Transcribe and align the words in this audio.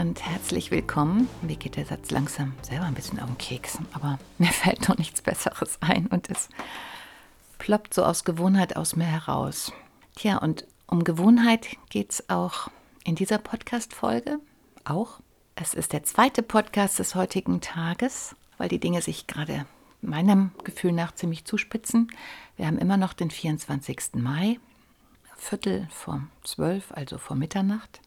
und 0.00 0.24
herzlich 0.24 0.70
willkommen. 0.70 1.28
Mir 1.42 1.56
geht 1.56 1.76
der 1.76 1.84
Satz 1.84 2.10
langsam 2.10 2.54
selber 2.62 2.86
ein 2.86 2.94
bisschen 2.94 3.20
auf 3.20 3.26
den 3.26 3.36
Keks, 3.36 3.78
aber 3.92 4.18
mir 4.38 4.48
fällt 4.48 4.88
noch 4.88 4.96
nichts 4.96 5.20
Besseres 5.20 5.76
ein 5.82 6.06
und 6.06 6.30
es 6.30 6.48
ploppt 7.58 7.92
so 7.92 8.02
aus 8.02 8.24
Gewohnheit 8.24 8.76
aus 8.76 8.96
mir 8.96 9.04
heraus. 9.04 9.74
Tja, 10.16 10.38
und 10.38 10.66
um 10.86 11.04
Gewohnheit 11.04 11.66
geht 11.90 12.12
es 12.12 12.30
auch 12.30 12.68
in 13.04 13.14
dieser 13.14 13.36
Podcast-Folge. 13.36 14.38
Auch. 14.84 15.20
Es 15.54 15.74
ist 15.74 15.92
der 15.92 16.02
zweite 16.04 16.42
Podcast 16.42 16.98
des 16.98 17.14
heutigen 17.14 17.60
Tages, 17.60 18.34
weil 18.56 18.70
die 18.70 18.80
Dinge 18.80 19.02
sich 19.02 19.26
gerade 19.26 19.66
meinem 20.00 20.52
Gefühl 20.64 20.92
nach 20.92 21.14
ziemlich 21.14 21.44
zuspitzen. 21.44 22.10
Wir 22.56 22.66
haben 22.66 22.78
immer 22.78 22.96
noch 22.96 23.12
den 23.12 23.30
24. 23.30 24.14
Mai, 24.14 24.58
Viertel 25.36 25.88
vor 25.90 26.22
zwölf, 26.42 26.90
also 26.92 27.18
vor 27.18 27.36
Mitternacht. 27.36 28.00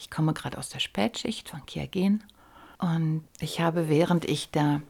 Ich 0.00 0.10
komme 0.10 0.32
gerade 0.32 0.56
aus 0.56 0.70
der 0.70 0.80
Spätschicht 0.80 1.50
von 1.50 1.66
Kiagen 1.66 2.24
und 2.78 3.22
ich 3.38 3.60
habe, 3.60 3.90
während 3.90 4.24
ich 4.24 4.50
da 4.50 4.80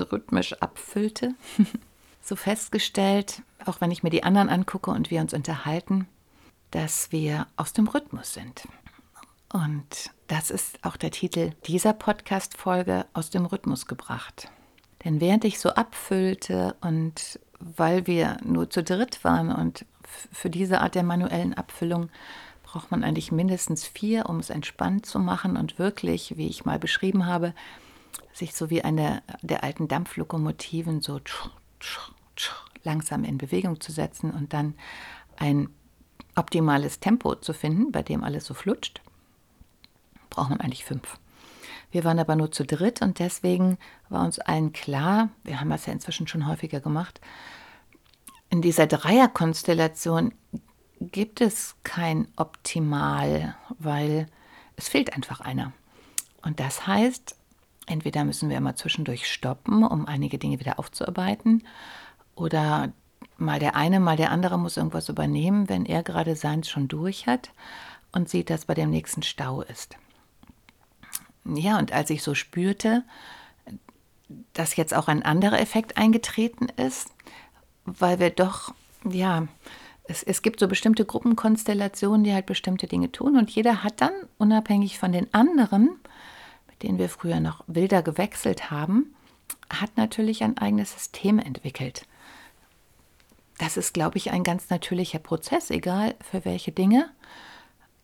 rhythmisch 0.00 0.54
abfüllte, 0.54 1.34
so 2.22 2.36
festgestellt, 2.36 3.42
auch 3.66 3.82
wenn 3.82 3.90
ich 3.90 4.02
mir 4.02 4.08
die 4.08 4.24
anderen 4.24 4.48
angucke 4.48 4.90
und 4.90 5.10
wir 5.10 5.20
uns 5.20 5.34
unterhalten, 5.34 6.08
dass 6.70 7.12
wir 7.12 7.46
aus 7.56 7.74
dem 7.74 7.86
Rhythmus 7.86 8.32
sind. 8.32 8.66
Und 9.52 10.10
das 10.26 10.50
ist 10.50 10.82
auch 10.82 10.96
der 10.96 11.10
Titel 11.10 11.50
dieser 11.66 11.92
Podcast-Folge 11.92 13.04
aus 13.12 13.28
dem 13.28 13.44
Rhythmus 13.44 13.86
gebracht. 13.86 14.48
Denn 15.04 15.20
während 15.20 15.44
ich 15.44 15.60
so 15.60 15.68
abfüllte 15.68 16.76
und 16.80 17.38
weil 17.60 18.06
wir 18.06 18.38
nur 18.42 18.70
zu 18.70 18.82
dritt 18.82 19.22
waren 19.22 19.52
und 19.52 19.84
für 20.32 20.48
diese 20.48 20.80
Art 20.80 20.94
der 20.94 21.02
manuellen 21.02 21.52
Abfüllung 21.52 22.08
braucht 22.76 22.90
man 22.90 23.04
eigentlich 23.04 23.32
mindestens 23.32 23.86
vier, 23.86 24.28
um 24.28 24.38
es 24.38 24.50
entspannt 24.50 25.06
zu 25.06 25.18
machen 25.18 25.56
und 25.56 25.78
wirklich, 25.78 26.36
wie 26.36 26.46
ich 26.46 26.66
mal 26.66 26.78
beschrieben 26.78 27.24
habe, 27.24 27.54
sich 28.34 28.54
so 28.54 28.68
wie 28.68 28.84
eine 28.84 29.22
der 29.40 29.64
alten 29.64 29.88
Dampflokomotiven 29.88 31.00
so 31.00 31.18
langsam 32.84 33.24
in 33.24 33.38
Bewegung 33.38 33.80
zu 33.80 33.92
setzen 33.92 34.30
und 34.30 34.52
dann 34.52 34.74
ein 35.38 35.70
optimales 36.34 37.00
Tempo 37.00 37.36
zu 37.36 37.54
finden, 37.54 37.92
bei 37.92 38.02
dem 38.02 38.22
alles 38.22 38.44
so 38.44 38.52
flutscht, 38.52 39.00
braucht 40.28 40.50
man 40.50 40.60
eigentlich 40.60 40.84
fünf. 40.84 41.18
Wir 41.90 42.04
waren 42.04 42.18
aber 42.18 42.36
nur 42.36 42.52
zu 42.52 42.66
dritt 42.66 43.00
und 43.00 43.20
deswegen 43.20 43.78
war 44.10 44.22
uns 44.22 44.38
allen 44.38 44.74
klar, 44.74 45.30
wir 45.44 45.60
haben 45.60 45.70
das 45.70 45.86
ja 45.86 45.94
inzwischen 45.94 46.28
schon 46.28 46.46
häufiger 46.46 46.80
gemacht, 46.80 47.22
in 48.50 48.60
dieser 48.60 48.86
Dreierkonstellation 48.86 50.34
gibt 51.00 51.40
es 51.40 51.76
kein 51.84 52.28
Optimal, 52.36 53.56
weil 53.78 54.26
es 54.76 54.88
fehlt 54.88 55.14
einfach 55.14 55.40
einer. 55.40 55.72
Und 56.42 56.60
das 56.60 56.86
heißt, 56.86 57.36
entweder 57.86 58.24
müssen 58.24 58.48
wir 58.48 58.56
immer 58.56 58.76
zwischendurch 58.76 59.30
stoppen, 59.30 59.84
um 59.84 60.06
einige 60.06 60.38
Dinge 60.38 60.60
wieder 60.60 60.78
aufzuarbeiten, 60.78 61.64
oder 62.34 62.92
mal 63.38 63.58
der 63.58 63.74
eine, 63.76 64.00
mal 64.00 64.16
der 64.16 64.30
andere 64.30 64.58
muss 64.58 64.76
irgendwas 64.76 65.08
übernehmen, 65.08 65.68
wenn 65.68 65.86
er 65.86 66.02
gerade 66.02 66.36
seins 66.36 66.68
schon 66.68 66.88
durch 66.88 67.26
hat 67.26 67.50
und 68.12 68.28
sieht, 68.28 68.50
dass 68.50 68.66
bei 68.66 68.74
dem 68.74 68.90
nächsten 68.90 69.22
Stau 69.22 69.62
ist. 69.62 69.96
Ja, 71.44 71.78
und 71.78 71.92
als 71.92 72.10
ich 72.10 72.22
so 72.22 72.34
spürte, 72.34 73.04
dass 74.52 74.76
jetzt 74.76 74.94
auch 74.94 75.08
ein 75.08 75.22
anderer 75.22 75.60
Effekt 75.60 75.96
eingetreten 75.96 76.68
ist, 76.76 77.10
weil 77.84 78.18
wir 78.18 78.30
doch, 78.30 78.74
ja, 79.04 79.46
es, 80.08 80.22
es 80.22 80.42
gibt 80.42 80.60
so 80.60 80.68
bestimmte 80.68 81.04
Gruppenkonstellationen, 81.04 82.24
die 82.24 82.32
halt 82.32 82.46
bestimmte 82.46 82.86
Dinge 82.86 83.12
tun 83.12 83.36
und 83.36 83.50
jeder 83.50 83.82
hat 83.82 84.00
dann, 84.00 84.12
unabhängig 84.38 84.98
von 84.98 85.12
den 85.12 85.32
anderen, 85.34 85.98
mit 86.68 86.82
denen 86.82 86.98
wir 86.98 87.08
früher 87.08 87.40
noch 87.40 87.64
wilder 87.66 88.02
gewechselt 88.02 88.70
haben, 88.70 89.14
hat 89.70 89.96
natürlich 89.96 90.42
ein 90.42 90.58
eigenes 90.58 90.92
System 90.92 91.38
entwickelt. 91.38 92.06
Das 93.58 93.76
ist, 93.76 93.94
glaube 93.94 94.18
ich, 94.18 94.30
ein 94.30 94.44
ganz 94.44 94.68
natürlicher 94.68 95.18
Prozess, 95.18 95.70
egal 95.70 96.14
für 96.30 96.44
welche 96.44 96.72
Dinge. 96.72 97.08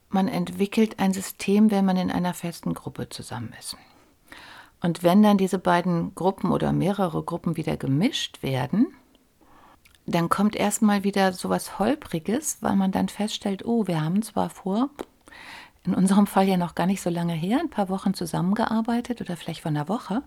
Man 0.08 0.28
entwickelt 0.28 0.98
ein 0.98 1.12
System, 1.12 1.70
wenn 1.70 1.84
man 1.84 1.96
in 1.96 2.10
einer 2.10 2.34
festen 2.34 2.74
Gruppe 2.74 3.08
zusammen 3.10 3.52
ist. 3.58 3.76
Und 4.80 5.02
wenn 5.02 5.22
dann 5.22 5.38
diese 5.38 5.58
beiden 5.58 6.14
Gruppen 6.14 6.50
oder 6.50 6.72
mehrere 6.72 7.22
Gruppen 7.22 7.56
wieder 7.56 7.76
gemischt 7.76 8.42
werden, 8.42 8.88
dann 10.06 10.28
kommt 10.28 10.56
erstmal 10.56 11.04
wieder 11.04 11.32
so 11.32 11.48
was 11.48 11.78
Holpriges, 11.78 12.58
weil 12.60 12.76
man 12.76 12.90
dann 12.90 13.08
feststellt, 13.08 13.64
oh, 13.64 13.86
wir 13.86 14.02
haben 14.02 14.22
zwar 14.22 14.50
vor, 14.50 14.90
in 15.84 15.94
unserem 15.94 16.26
Fall 16.26 16.48
ja 16.48 16.56
noch 16.56 16.74
gar 16.74 16.86
nicht 16.86 17.02
so 17.02 17.10
lange 17.10 17.34
her, 17.34 17.58
ein 17.60 17.70
paar 17.70 17.88
Wochen 17.88 18.14
zusammengearbeitet 18.14 19.20
oder 19.20 19.36
vielleicht 19.36 19.62
von 19.62 19.76
einer 19.76 19.88
Woche. 19.88 20.22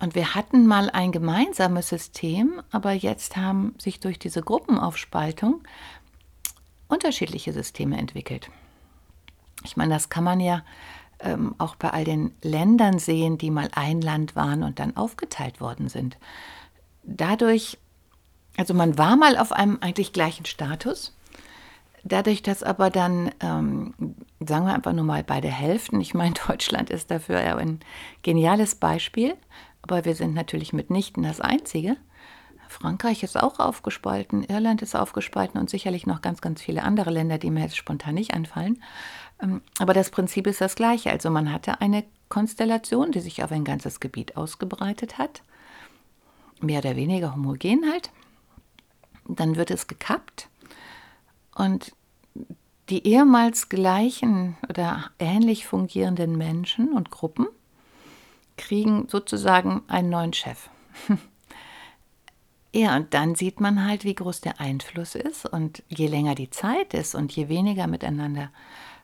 Und 0.00 0.14
wir 0.14 0.34
hatten 0.34 0.66
mal 0.66 0.88
ein 0.88 1.12
gemeinsames 1.12 1.88
System, 1.88 2.62
aber 2.70 2.92
jetzt 2.92 3.36
haben 3.36 3.74
sich 3.78 4.00
durch 4.00 4.18
diese 4.18 4.40
Gruppenaufspaltung 4.40 5.62
unterschiedliche 6.88 7.52
Systeme 7.52 7.98
entwickelt. 7.98 8.50
Ich 9.64 9.76
meine, 9.76 9.92
das 9.92 10.08
kann 10.08 10.24
man 10.24 10.40
ja 10.40 10.62
ähm, 11.20 11.54
auch 11.58 11.76
bei 11.76 11.90
all 11.90 12.04
den 12.04 12.32
Ländern 12.40 12.98
sehen, 12.98 13.36
die 13.36 13.50
mal 13.50 13.68
ein 13.74 14.00
Land 14.00 14.36
waren 14.36 14.62
und 14.62 14.78
dann 14.78 14.96
aufgeteilt 14.96 15.60
worden 15.60 15.90
sind. 15.90 16.16
Dadurch 17.02 17.78
also 18.60 18.74
man 18.74 18.98
war 18.98 19.16
mal 19.16 19.38
auf 19.38 19.52
einem 19.52 19.78
eigentlich 19.80 20.12
gleichen 20.12 20.44
Status. 20.44 21.16
Dadurch, 22.04 22.42
dass 22.42 22.62
aber 22.62 22.90
dann, 22.90 23.30
ähm, 23.40 23.94
sagen 24.38 24.66
wir 24.66 24.74
einfach 24.74 24.92
nur 24.92 25.06
mal 25.06 25.24
beide 25.24 25.48
Hälften, 25.48 25.98
ich 25.98 26.12
meine, 26.12 26.34
Deutschland 26.46 26.90
ist 26.90 27.10
dafür 27.10 27.38
ein 27.38 27.80
geniales 28.22 28.74
Beispiel, 28.74 29.34
aber 29.80 30.04
wir 30.04 30.14
sind 30.14 30.34
natürlich 30.34 30.74
mitnichten 30.74 31.22
das 31.22 31.40
Einzige. 31.40 31.96
Frankreich 32.68 33.22
ist 33.22 33.42
auch 33.42 33.60
aufgespalten, 33.60 34.44
Irland 34.44 34.82
ist 34.82 34.94
aufgespalten 34.94 35.58
und 35.58 35.70
sicherlich 35.70 36.06
noch 36.06 36.20
ganz, 36.20 36.42
ganz 36.42 36.60
viele 36.60 36.82
andere 36.82 37.08
Länder, 37.08 37.38
die 37.38 37.50
mir 37.50 37.62
jetzt 37.62 37.78
spontan 37.78 38.14
nicht 38.14 38.34
anfallen. 38.34 38.82
Ähm, 39.42 39.62
aber 39.78 39.94
das 39.94 40.10
Prinzip 40.10 40.46
ist 40.46 40.60
das 40.60 40.74
gleiche. 40.74 41.10
Also 41.10 41.30
man 41.30 41.50
hatte 41.50 41.80
eine 41.80 42.04
Konstellation, 42.28 43.10
die 43.10 43.20
sich 43.20 43.42
auf 43.42 43.52
ein 43.52 43.64
ganzes 43.64 44.00
Gebiet 44.00 44.36
ausgebreitet 44.36 45.16
hat, 45.16 45.40
mehr 46.60 46.80
oder 46.80 46.94
weniger 46.94 47.34
homogen 47.34 47.90
halt 47.90 48.10
dann 49.36 49.56
wird 49.56 49.70
es 49.70 49.86
gekappt 49.86 50.48
und 51.54 51.92
die 52.88 53.06
ehemals 53.06 53.68
gleichen 53.68 54.56
oder 54.68 55.10
ähnlich 55.18 55.66
fungierenden 55.66 56.36
Menschen 56.36 56.92
und 56.92 57.10
Gruppen 57.10 57.46
kriegen 58.56 59.08
sozusagen 59.08 59.82
einen 59.86 60.10
neuen 60.10 60.32
Chef. 60.32 60.68
ja, 62.74 62.96
und 62.96 63.14
dann 63.14 63.36
sieht 63.36 63.60
man 63.60 63.86
halt, 63.86 64.04
wie 64.04 64.14
groß 64.14 64.40
der 64.40 64.60
Einfluss 64.60 65.14
ist 65.14 65.46
und 65.46 65.82
je 65.88 66.08
länger 66.08 66.34
die 66.34 66.50
Zeit 66.50 66.92
ist 66.92 67.14
und 67.14 67.32
je 67.32 67.48
weniger 67.48 67.86
miteinander 67.86 68.50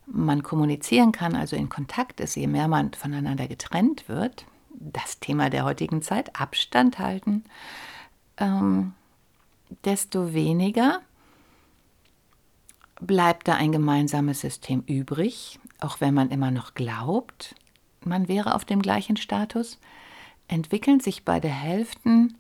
man 0.07 0.43
kommunizieren 0.43 1.13
kann, 1.13 1.35
also 1.35 1.57
in 1.57 1.69
Kontakt 1.69 2.21
ist, 2.21 2.37
je 2.37 2.47
mehr 2.47 2.69
man 2.69 2.93
voneinander 2.93 3.49
getrennt 3.49 4.09
wird, 4.09 4.47
das 4.71 5.21
Thema 5.21 5.51
der 5.51 5.65
heutigen 5.65 6.03
Zeit, 6.03 6.39
Abstand 6.39 6.99
halten, 6.99 7.45
ähm, 8.37 8.95
desto 9.85 10.33
weniger 10.33 11.01
bleibt 13.01 13.49
da 13.49 13.55
ein 13.55 13.73
gemeinsames 13.73 14.41
System 14.41 14.83
übrig, 14.87 15.59
auch 15.81 16.01
wenn 16.01 16.15
man 16.15 16.31
immer 16.31 16.51
noch 16.51 16.75
glaubt, 16.75 17.55
man 18.07 18.29
wäre 18.29 18.55
auf 18.55 18.65
dem 18.65 18.83
gleichen 18.83 19.17
Status. 19.17 19.79
entwickeln 20.49 21.01
sich 21.01 21.25
beide 21.25 21.49
Hälften 21.49 22.39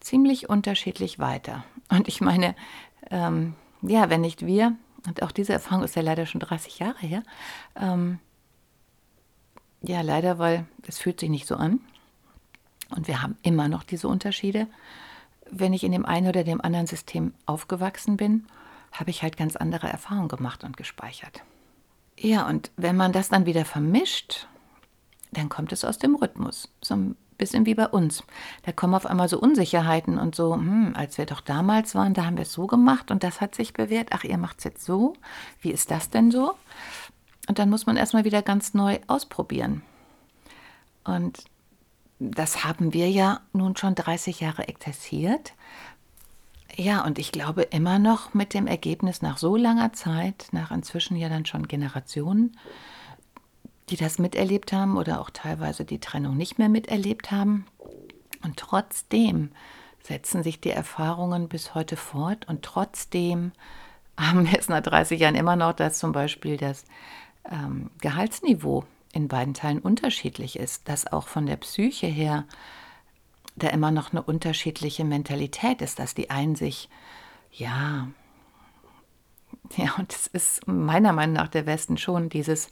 ziemlich 0.00 0.48
unterschiedlich 0.48 1.18
weiter. 1.18 1.64
Und 1.90 2.08
ich 2.08 2.22
meine, 2.22 2.56
ähm, 3.10 3.54
ja, 3.82 4.08
wenn 4.08 4.22
nicht 4.22 4.46
wir, 4.46 4.74
und 5.06 5.22
auch 5.22 5.32
diese 5.32 5.52
Erfahrung 5.52 5.84
ist 5.84 5.96
ja 5.96 6.02
leider 6.02 6.24
schon 6.24 6.40
30 6.40 6.78
Jahre 6.78 6.98
her, 6.98 7.22
ähm, 7.78 8.18
ja, 9.82 10.00
leider, 10.00 10.38
weil 10.38 10.66
es 10.86 10.98
fühlt 10.98 11.20
sich 11.20 11.28
nicht 11.28 11.46
so 11.46 11.56
an. 11.56 11.80
Und 12.88 13.06
wir 13.06 13.22
haben 13.22 13.36
immer 13.42 13.68
noch 13.68 13.82
diese 13.82 14.08
Unterschiede. 14.08 14.66
Wenn 15.50 15.72
ich 15.72 15.84
in 15.84 15.92
dem 15.92 16.04
einen 16.04 16.28
oder 16.28 16.44
dem 16.44 16.60
anderen 16.60 16.86
System 16.86 17.34
aufgewachsen 17.46 18.16
bin, 18.16 18.46
habe 18.92 19.10
ich 19.10 19.22
halt 19.22 19.36
ganz 19.36 19.56
andere 19.56 19.88
Erfahrungen 19.88 20.28
gemacht 20.28 20.64
und 20.64 20.76
gespeichert. 20.76 21.42
Ja, 22.18 22.46
und 22.46 22.70
wenn 22.76 22.96
man 22.96 23.12
das 23.12 23.28
dann 23.28 23.46
wieder 23.46 23.64
vermischt, 23.64 24.46
dann 25.32 25.48
kommt 25.48 25.72
es 25.72 25.84
aus 25.84 25.98
dem 25.98 26.14
Rhythmus. 26.14 26.70
So 26.82 26.94
ein 26.94 27.16
bisschen 27.36 27.66
wie 27.66 27.74
bei 27.74 27.86
uns. 27.86 28.24
Da 28.62 28.72
kommen 28.72 28.94
auf 28.94 29.06
einmal 29.06 29.28
so 29.28 29.38
Unsicherheiten 29.38 30.18
und 30.18 30.34
so, 30.34 30.54
hm, 30.54 30.94
als 30.96 31.18
wir 31.18 31.26
doch 31.26 31.42
damals 31.42 31.94
waren, 31.94 32.14
da 32.14 32.24
haben 32.24 32.36
wir 32.36 32.42
es 32.42 32.52
so 32.52 32.66
gemacht 32.66 33.10
und 33.10 33.22
das 33.22 33.40
hat 33.40 33.54
sich 33.54 33.74
bewährt. 33.74 34.08
Ach, 34.12 34.24
ihr 34.24 34.38
macht 34.38 34.58
es 34.58 34.64
jetzt 34.64 34.84
so. 34.84 35.14
Wie 35.60 35.70
ist 35.70 35.90
das 35.90 36.08
denn 36.08 36.30
so? 36.30 36.54
Und 37.48 37.58
dann 37.58 37.70
muss 37.70 37.86
man 37.86 37.96
erstmal 37.96 38.24
wieder 38.24 38.42
ganz 38.42 38.74
neu 38.74 38.98
ausprobieren. 39.06 39.82
Und 41.04 41.44
das 42.18 42.64
haben 42.64 42.92
wir 42.92 43.10
ja 43.10 43.40
nun 43.52 43.76
schon 43.76 43.94
30 43.94 44.40
Jahre 44.40 44.68
exerziert. 44.68 45.52
Ja, 46.74 47.04
und 47.04 47.18
ich 47.18 47.32
glaube 47.32 47.62
immer 47.62 47.98
noch 47.98 48.34
mit 48.34 48.52
dem 48.52 48.66
Ergebnis 48.66 49.22
nach 49.22 49.38
so 49.38 49.56
langer 49.56 49.92
Zeit, 49.92 50.48
nach 50.52 50.70
inzwischen 50.70 51.16
ja 51.16 51.28
dann 51.28 51.46
schon 51.46 51.68
Generationen, 51.68 52.56
die 53.88 53.96
das 53.96 54.18
miterlebt 54.18 54.72
haben 54.72 54.96
oder 54.96 55.20
auch 55.20 55.30
teilweise 55.30 55.84
die 55.84 56.00
Trennung 56.00 56.36
nicht 56.36 56.58
mehr 56.58 56.68
miterlebt 56.68 57.30
haben. 57.30 57.66
Und 58.42 58.56
trotzdem 58.56 59.50
setzen 60.02 60.42
sich 60.42 60.60
die 60.60 60.70
Erfahrungen 60.70 61.48
bis 61.48 61.74
heute 61.74 61.96
fort 61.96 62.48
und 62.48 62.62
trotzdem 62.62 63.52
haben 64.18 64.50
wir 64.50 64.58
es 64.58 64.68
nach 64.68 64.80
30 64.80 65.20
Jahren 65.20 65.34
immer 65.34 65.56
noch, 65.56 65.72
dass 65.72 65.98
zum 65.98 66.12
Beispiel 66.12 66.56
das 66.56 66.84
ähm, 67.50 67.90
Gehaltsniveau 68.00 68.84
in 69.16 69.28
beiden 69.28 69.54
Teilen 69.54 69.80
unterschiedlich 69.80 70.58
ist, 70.58 70.88
dass 70.88 71.10
auch 71.10 71.26
von 71.26 71.46
der 71.46 71.56
Psyche 71.56 72.06
her 72.06 72.44
da 73.56 73.68
immer 73.68 73.90
noch 73.90 74.12
eine 74.12 74.22
unterschiedliche 74.22 75.04
Mentalität 75.04 75.80
ist, 75.80 75.98
dass 75.98 76.14
die 76.14 76.30
einen 76.30 76.54
sich, 76.54 76.90
ja, 77.50 78.08
ja, 79.76 79.94
und 79.98 80.12
es 80.12 80.26
ist 80.28 80.68
meiner 80.68 81.12
Meinung 81.12 81.34
nach 81.34 81.48
der 81.48 81.66
Westen 81.66 81.96
schon 81.96 82.28
dieses 82.28 82.70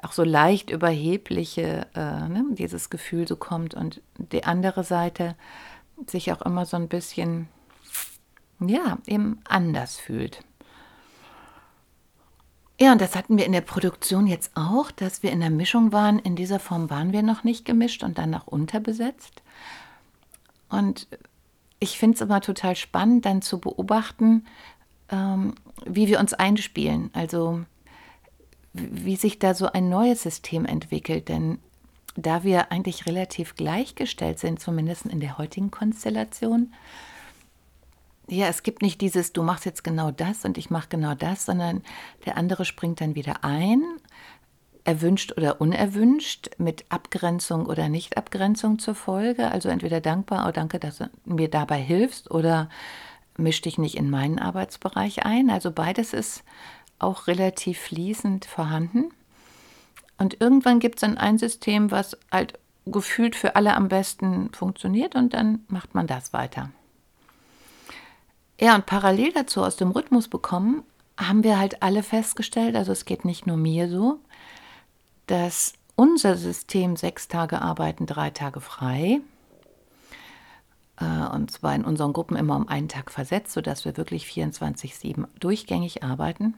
auch 0.00 0.12
so 0.12 0.22
leicht 0.22 0.70
überhebliche, 0.70 1.86
äh, 1.94 2.28
ne, 2.28 2.44
dieses 2.50 2.90
Gefühl 2.90 3.26
so 3.26 3.36
kommt 3.36 3.74
und 3.74 4.02
die 4.18 4.44
andere 4.44 4.84
Seite 4.84 5.34
sich 6.06 6.32
auch 6.32 6.42
immer 6.42 6.66
so 6.66 6.76
ein 6.76 6.88
bisschen, 6.88 7.48
ja, 8.60 8.98
eben 9.06 9.40
anders 9.48 9.96
fühlt. 9.96 10.44
Ja, 12.78 12.92
und 12.92 13.00
das 13.00 13.16
hatten 13.16 13.38
wir 13.38 13.46
in 13.46 13.52
der 13.52 13.62
Produktion 13.62 14.26
jetzt 14.26 14.50
auch, 14.54 14.90
dass 14.90 15.22
wir 15.22 15.32
in 15.32 15.40
der 15.40 15.50
Mischung 15.50 15.92
waren. 15.92 16.18
In 16.18 16.36
dieser 16.36 16.60
Form 16.60 16.90
waren 16.90 17.12
wir 17.12 17.22
noch 17.22 17.42
nicht 17.42 17.64
gemischt 17.64 18.02
und 18.02 18.18
dann 18.18 18.30
noch 18.30 18.46
unterbesetzt. 18.46 19.42
Und 20.68 21.08
ich 21.78 21.98
finde 21.98 22.16
es 22.16 22.20
immer 22.20 22.40
total 22.40 22.76
spannend, 22.76 23.24
dann 23.24 23.40
zu 23.40 23.60
beobachten, 23.60 24.44
ähm, 25.10 25.54
wie 25.86 26.06
wir 26.06 26.20
uns 26.20 26.34
einspielen. 26.34 27.10
Also 27.14 27.64
wie 28.74 29.16
sich 29.16 29.38
da 29.38 29.54
so 29.54 29.72
ein 29.72 29.88
neues 29.88 30.22
System 30.22 30.66
entwickelt. 30.66 31.30
Denn 31.30 31.58
da 32.14 32.44
wir 32.44 32.72
eigentlich 32.72 33.06
relativ 33.06 33.54
gleichgestellt 33.54 34.38
sind, 34.38 34.60
zumindest 34.60 35.06
in 35.06 35.20
der 35.20 35.38
heutigen 35.38 35.70
Konstellation, 35.70 36.74
ja, 38.28 38.48
es 38.48 38.62
gibt 38.62 38.82
nicht 38.82 39.00
dieses, 39.00 39.32
du 39.32 39.42
machst 39.42 39.64
jetzt 39.64 39.84
genau 39.84 40.10
das 40.10 40.44
und 40.44 40.58
ich 40.58 40.70
mache 40.70 40.88
genau 40.88 41.14
das, 41.14 41.46
sondern 41.46 41.82
der 42.24 42.36
andere 42.36 42.64
springt 42.64 43.00
dann 43.00 43.14
wieder 43.14 43.44
ein, 43.44 43.82
erwünscht 44.84 45.36
oder 45.36 45.60
unerwünscht, 45.60 46.50
mit 46.58 46.84
Abgrenzung 46.88 47.66
oder 47.66 47.88
Nicht-Abgrenzung 47.88 48.78
zur 48.78 48.94
Folge. 48.94 49.50
Also 49.50 49.68
entweder 49.68 50.00
dankbar, 50.00 50.46
oh 50.48 50.52
danke, 50.52 50.78
dass 50.78 50.98
du 50.98 51.10
mir 51.24 51.48
dabei 51.48 51.78
hilfst, 51.78 52.30
oder 52.30 52.68
misch 53.36 53.60
dich 53.60 53.78
nicht 53.78 53.96
in 53.96 54.10
meinen 54.10 54.38
Arbeitsbereich 54.38 55.24
ein. 55.24 55.50
Also 55.50 55.70
beides 55.70 56.12
ist 56.12 56.44
auch 56.98 57.26
relativ 57.26 57.78
fließend 57.78 58.44
vorhanden. 58.44 59.10
Und 60.18 60.40
irgendwann 60.40 60.80
gibt 60.80 60.96
es 60.96 61.00
dann 61.02 61.18
ein 61.18 61.36
System, 61.36 61.90
was 61.90 62.16
halt 62.32 62.58
gefühlt 62.86 63.36
für 63.36 63.56
alle 63.56 63.74
am 63.74 63.88
besten 63.88 64.52
funktioniert 64.52 65.16
und 65.16 65.34
dann 65.34 65.64
macht 65.68 65.94
man 65.94 66.06
das 66.06 66.32
weiter. 66.32 66.70
Ja, 68.60 68.74
und 68.74 68.86
parallel 68.86 69.32
dazu 69.32 69.62
aus 69.62 69.76
dem 69.76 69.90
Rhythmus 69.90 70.28
bekommen, 70.28 70.82
haben 71.18 71.44
wir 71.44 71.58
halt 71.58 71.82
alle 71.82 72.02
festgestellt, 72.02 72.76
also 72.76 72.92
es 72.92 73.04
geht 73.04 73.24
nicht 73.24 73.46
nur 73.46 73.56
mir 73.56 73.88
so, 73.88 74.18
dass 75.26 75.74
unser 75.94 76.36
System 76.36 76.96
sechs 76.96 77.28
Tage 77.28 77.60
arbeiten, 77.60 78.06
drei 78.06 78.30
Tage 78.30 78.60
frei, 78.60 79.20
äh, 81.00 81.26
und 81.34 81.50
zwar 81.50 81.74
in 81.74 81.84
unseren 81.84 82.12
Gruppen 82.12 82.36
immer 82.36 82.56
um 82.56 82.68
einen 82.68 82.88
Tag 82.88 83.10
versetzt, 83.10 83.52
sodass 83.52 83.84
wir 83.84 83.96
wirklich 83.96 84.26
24-7 84.26 85.26
durchgängig 85.38 86.02
arbeiten. 86.02 86.54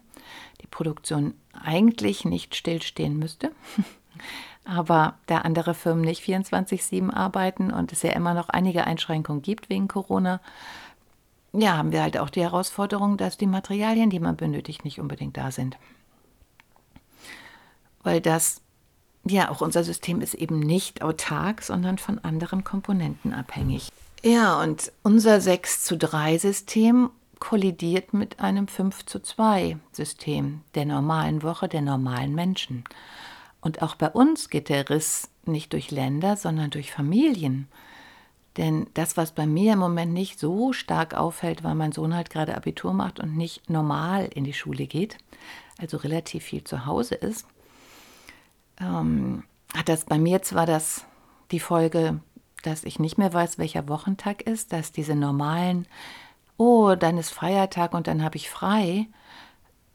Die 0.62 0.66
Produktion 0.66 1.34
eigentlich 1.52 2.24
nicht 2.24 2.54
stillstehen 2.54 3.18
müsste. 3.18 3.52
Aber 4.64 5.14
da 5.26 5.38
andere 5.38 5.72
Firmen 5.72 6.02
nicht 6.02 6.22
24-7 6.22 7.10
arbeiten 7.12 7.72
und 7.72 7.92
es 7.92 8.02
ja 8.02 8.12
immer 8.12 8.34
noch 8.34 8.50
einige 8.50 8.84
Einschränkungen 8.84 9.40
gibt 9.40 9.70
wegen 9.70 9.88
Corona, 9.88 10.40
ja, 11.52 11.76
haben 11.76 11.92
wir 11.92 12.02
halt 12.02 12.18
auch 12.18 12.30
die 12.30 12.42
Herausforderung, 12.42 13.16
dass 13.16 13.36
die 13.36 13.46
Materialien, 13.46 14.10
die 14.10 14.20
man 14.20 14.36
benötigt, 14.36 14.84
nicht 14.84 15.00
unbedingt 15.00 15.36
da 15.36 15.50
sind. 15.50 15.76
Weil 18.02 18.20
das, 18.20 18.60
ja, 19.24 19.50
auch 19.50 19.60
unser 19.60 19.84
System 19.84 20.20
ist 20.20 20.34
eben 20.34 20.60
nicht 20.60 21.02
autark, 21.02 21.62
sondern 21.62 21.98
von 21.98 22.18
anderen 22.18 22.64
Komponenten 22.64 23.32
abhängig. 23.32 23.90
Ja, 24.22 24.60
und 24.60 24.92
unser 25.02 25.40
6 25.40 25.84
zu 25.84 25.96
3 25.96 26.38
System 26.38 27.10
kollidiert 27.38 28.14
mit 28.14 28.40
einem 28.40 28.68
5 28.68 29.06
zu 29.06 29.20
2 29.20 29.78
System 29.92 30.62
der 30.74 30.86
normalen 30.86 31.42
Woche 31.42 31.68
der 31.68 31.82
normalen 31.82 32.34
Menschen. 32.34 32.84
Und 33.60 33.82
auch 33.82 33.94
bei 33.94 34.08
uns 34.08 34.50
geht 34.50 34.68
der 34.68 34.88
Riss 34.90 35.30
nicht 35.44 35.72
durch 35.72 35.90
Länder, 35.90 36.36
sondern 36.36 36.70
durch 36.70 36.92
Familien. 36.92 37.68
Denn 38.58 38.88
das, 38.94 39.16
was 39.16 39.32
bei 39.32 39.46
mir 39.46 39.74
im 39.74 39.78
Moment 39.78 40.12
nicht 40.12 40.40
so 40.40 40.72
stark 40.72 41.14
auffällt, 41.14 41.62
weil 41.62 41.76
mein 41.76 41.92
Sohn 41.92 42.14
halt 42.14 42.28
gerade 42.28 42.56
Abitur 42.56 42.92
macht 42.92 43.20
und 43.20 43.36
nicht 43.36 43.70
normal 43.70 44.28
in 44.34 44.42
die 44.42 44.52
Schule 44.52 44.86
geht, 44.86 45.16
also 45.80 45.96
relativ 45.96 46.42
viel 46.42 46.64
zu 46.64 46.84
Hause 46.84 47.14
ist, 47.14 47.46
ähm, 48.80 49.44
hat 49.76 49.88
das 49.88 50.04
bei 50.04 50.18
mir 50.18 50.42
zwar 50.42 50.66
das 50.66 51.04
die 51.52 51.60
Folge, 51.60 52.20
dass 52.64 52.82
ich 52.82 52.98
nicht 52.98 53.16
mehr 53.16 53.32
weiß, 53.32 53.58
welcher 53.58 53.88
Wochentag 53.88 54.42
ist, 54.42 54.72
dass 54.72 54.90
diese 54.90 55.14
normalen, 55.14 55.86
oh, 56.56 56.96
dann 56.96 57.16
ist 57.16 57.30
Feiertag 57.30 57.94
und 57.94 58.08
dann 58.08 58.24
habe 58.24 58.36
ich 58.36 58.50
frei, 58.50 59.06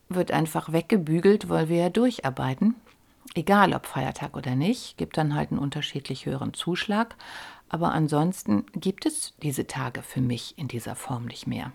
wird 0.08 0.32
einfach 0.32 0.72
weggebügelt, 0.72 1.50
weil 1.50 1.68
wir 1.68 1.78
ja 1.78 1.90
durcharbeiten. 1.90 2.76
Egal 3.36 3.74
ob 3.74 3.88
Feiertag 3.88 4.38
oder 4.38 4.56
nicht, 4.56 4.98
gibt 4.98 5.18
dann 5.18 5.36
halt 5.36 5.52
einen 5.52 5.60
unterschiedlich 5.60 6.26
höheren 6.26 6.54
Zuschlag. 6.54 7.16
Aber 7.74 7.92
ansonsten 7.92 8.68
gibt 8.76 9.08
es 9.08 9.34
diese 9.42 9.66
Tage 9.66 10.04
für 10.04 10.22
mich 10.22 10.56
in 10.60 10.68
dieser 10.68 10.96
Form 10.96 11.26
nicht 11.26 11.48
mehr. 11.48 11.72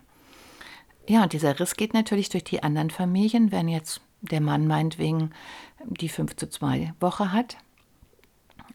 Ja, 1.09 1.25
und 1.25 1.33
dieser 1.33 1.59
Riss 1.59 1.75
geht 1.75 1.93
natürlich 1.93 2.29
durch 2.29 2.45
die 2.45 2.63
anderen 2.63 2.91
Familien, 2.91 3.51
wenn 3.51 3.67
jetzt 3.67 4.01
der 4.21 4.41
Mann 4.41 4.69
meinetwegen 4.69 5.33
die 5.85 6.09
5 6.09 6.37
zu 6.37 6.49
2 6.49 6.95
Woche 7.01 7.33
hat 7.33 7.57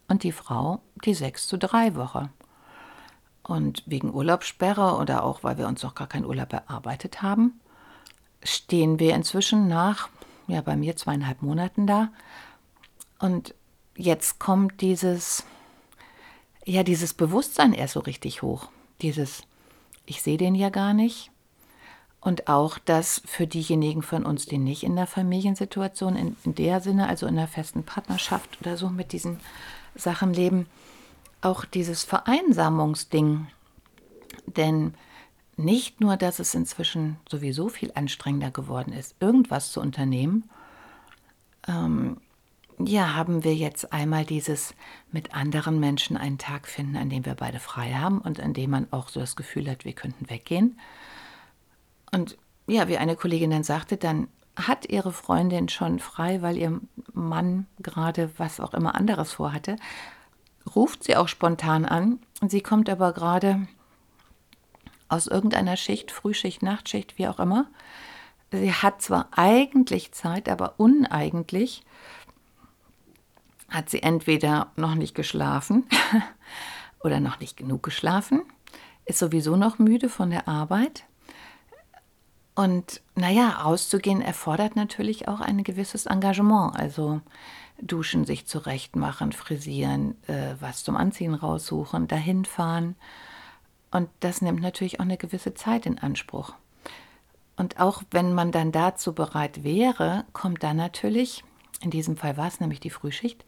und 0.09 0.23
die 0.23 0.33
Frau 0.33 0.81
die 1.05 1.13
6 1.13 1.47
zu 1.47 1.57
3 1.57 1.95
Woche. 1.95 2.29
Und 3.41 3.83
wegen 3.85 4.13
Urlaubssperre 4.13 4.97
oder 4.97 5.23
auch 5.23 5.45
weil 5.45 5.57
wir 5.57 5.69
uns 5.69 5.81
noch 5.81 5.95
gar 5.95 6.07
keinen 6.07 6.25
Urlaub 6.25 6.51
erarbeitet 6.51 7.21
haben, 7.21 7.57
stehen 8.43 8.99
wir 8.99 9.15
inzwischen 9.15 9.69
nach, 9.69 10.09
ja, 10.47 10.59
bei 10.59 10.75
mir 10.75 10.97
zweieinhalb 10.97 11.41
Monaten 11.41 11.87
da. 11.87 12.09
Und 13.17 13.55
jetzt 13.95 14.39
kommt 14.39 14.81
dieses 14.81 15.45
ja, 16.65 16.83
dieses 16.83 17.13
Bewusstsein 17.13 17.73
erst 17.73 17.93
so 17.93 17.99
richtig 17.99 18.41
hoch. 18.41 18.69
Dieses, 19.01 19.43
ich 20.05 20.21
sehe 20.21 20.37
den 20.37 20.55
ja 20.55 20.69
gar 20.69 20.93
nicht. 20.93 21.31
Und 22.21 22.47
auch, 22.47 22.77
dass 22.77 23.21
für 23.25 23.47
diejenigen 23.47 24.01
von 24.01 24.25
uns, 24.25 24.45
die 24.45 24.57
nicht 24.57 24.83
in 24.83 24.95
der 24.95 25.07
Familiensituation, 25.07 26.15
in, 26.15 26.37
in 26.45 26.55
der 26.55 26.79
Sinne, 26.79 27.09
also 27.09 27.27
in 27.27 27.35
der 27.35 27.49
festen 27.49 27.83
Partnerschaft 27.83 28.61
oder 28.61 28.77
so 28.77 28.89
mit 28.89 29.11
diesen 29.11 29.41
Sachen 29.93 30.33
leben, 30.33 30.67
auch 31.41 31.65
dieses 31.65 32.03
Vereinsamungsding. 32.03 33.47
Denn 34.45 34.93
nicht 35.57 35.99
nur, 35.99 36.15
dass 36.15 36.39
es 36.39 36.55
inzwischen 36.55 37.17
sowieso 37.29 37.67
viel 37.67 37.91
anstrengender 37.93 38.51
geworden 38.51 38.93
ist, 38.93 39.15
irgendwas 39.19 39.73
zu 39.73 39.81
unternehmen, 39.81 40.49
ähm, 41.67 42.17
ja, 42.79 43.13
haben 43.13 43.43
wir 43.43 43.55
jetzt 43.55 43.93
einmal 43.93 44.25
dieses 44.25 44.73
mit 45.11 45.33
anderen 45.35 45.79
Menschen 45.79 46.17
einen 46.17 46.37
Tag 46.37 46.67
finden, 46.67 46.95
an 46.95 47.09
dem 47.09 47.25
wir 47.25 47.35
beide 47.35 47.59
frei 47.59 47.93
haben 47.93 48.19
und 48.19 48.39
an 48.39 48.53
dem 48.53 48.69
man 48.69 48.87
auch 48.91 49.09
so 49.09 49.19
das 49.19 49.35
Gefühl 49.35 49.69
hat, 49.69 49.85
wir 49.85 49.93
könnten 49.93 50.29
weggehen. 50.29 50.79
Und 52.11 52.37
ja, 52.67 52.87
wie 52.87 52.97
eine 52.97 53.15
Kollegin 53.15 53.51
dann 53.51 53.63
sagte, 53.63 53.97
dann 53.97 54.27
hat 54.55 54.89
ihre 54.89 55.11
Freundin 55.11 55.67
schon 55.69 55.99
frei, 55.99 56.41
weil 56.41 56.57
ihr 56.57 56.79
Mann 57.13 57.65
gerade 57.79 58.31
was 58.37 58.59
auch 58.59 58.73
immer 58.73 58.95
anderes 58.95 59.33
vorhatte, 59.33 59.77
ruft 60.75 61.03
sie 61.03 61.15
auch 61.15 61.27
spontan 61.27 61.85
an. 61.85 62.19
Sie 62.47 62.61
kommt 62.61 62.89
aber 62.89 63.13
gerade 63.13 63.67
aus 65.09 65.27
irgendeiner 65.27 65.77
Schicht, 65.77 66.11
Frühschicht, 66.11 66.61
Nachtschicht, 66.61 67.17
wie 67.17 67.27
auch 67.27 67.39
immer. 67.39 67.67
Sie 68.51 68.71
hat 68.71 69.01
zwar 69.01 69.29
eigentlich 69.31 70.11
Zeit, 70.11 70.47
aber 70.47 70.75
uneigentlich 70.77 71.83
hat 73.73 73.89
sie 73.89 74.03
entweder 74.03 74.71
noch 74.75 74.95
nicht 74.95 75.15
geschlafen 75.15 75.85
oder 77.03 77.19
noch 77.19 77.39
nicht 77.39 77.57
genug 77.57 77.83
geschlafen, 77.83 78.43
ist 79.05 79.19
sowieso 79.19 79.55
noch 79.55 79.79
müde 79.79 80.09
von 80.09 80.29
der 80.29 80.47
Arbeit. 80.47 81.03
Und 82.55 83.01
naja, 83.15 83.49
rauszugehen 83.49 84.21
erfordert 84.21 84.75
natürlich 84.75 85.27
auch 85.27 85.41
ein 85.41 85.63
gewisses 85.63 86.05
Engagement. 86.05 86.75
Also 86.75 87.21
duschen, 87.81 88.25
sich 88.25 88.45
zurechtmachen, 88.45 89.31
frisieren, 89.31 90.15
äh, 90.27 90.55
was 90.59 90.83
zum 90.83 90.95
Anziehen 90.95 91.33
raussuchen, 91.33 92.07
dahin 92.07 92.45
fahren. 92.45 92.95
Und 93.91 94.09
das 94.19 94.41
nimmt 94.41 94.61
natürlich 94.61 94.99
auch 94.99 95.05
eine 95.05 95.17
gewisse 95.17 95.55
Zeit 95.55 95.85
in 95.85 95.97
Anspruch. 95.97 96.53
Und 97.55 97.79
auch 97.79 98.03
wenn 98.11 98.33
man 98.33 98.51
dann 98.51 98.71
dazu 98.71 99.13
bereit 99.13 99.63
wäre, 99.63 100.25
kommt 100.33 100.63
dann 100.63 100.77
natürlich, 100.77 101.43
in 101.83 101.91
diesem 101.91 102.15
Fall 102.15 102.37
war 102.37 102.47
es 102.47 102.61
nämlich 102.61 102.79
die 102.79 102.89
Frühschicht, 102.89 103.43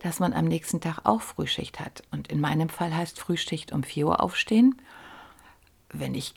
dass 0.00 0.18
man 0.18 0.32
am 0.32 0.44
nächsten 0.44 0.80
Tag 0.80 1.00
auch 1.04 1.22
Frühschicht 1.22 1.78
hat. 1.78 2.02
Und 2.10 2.28
in 2.28 2.40
meinem 2.40 2.68
Fall 2.68 2.94
heißt 2.94 3.18
Frühschicht 3.18 3.72
um 3.72 3.84
4 3.84 4.08
Uhr 4.08 4.20
aufstehen. 4.20 4.82
Wenn 5.90 6.14
ich 6.14 6.34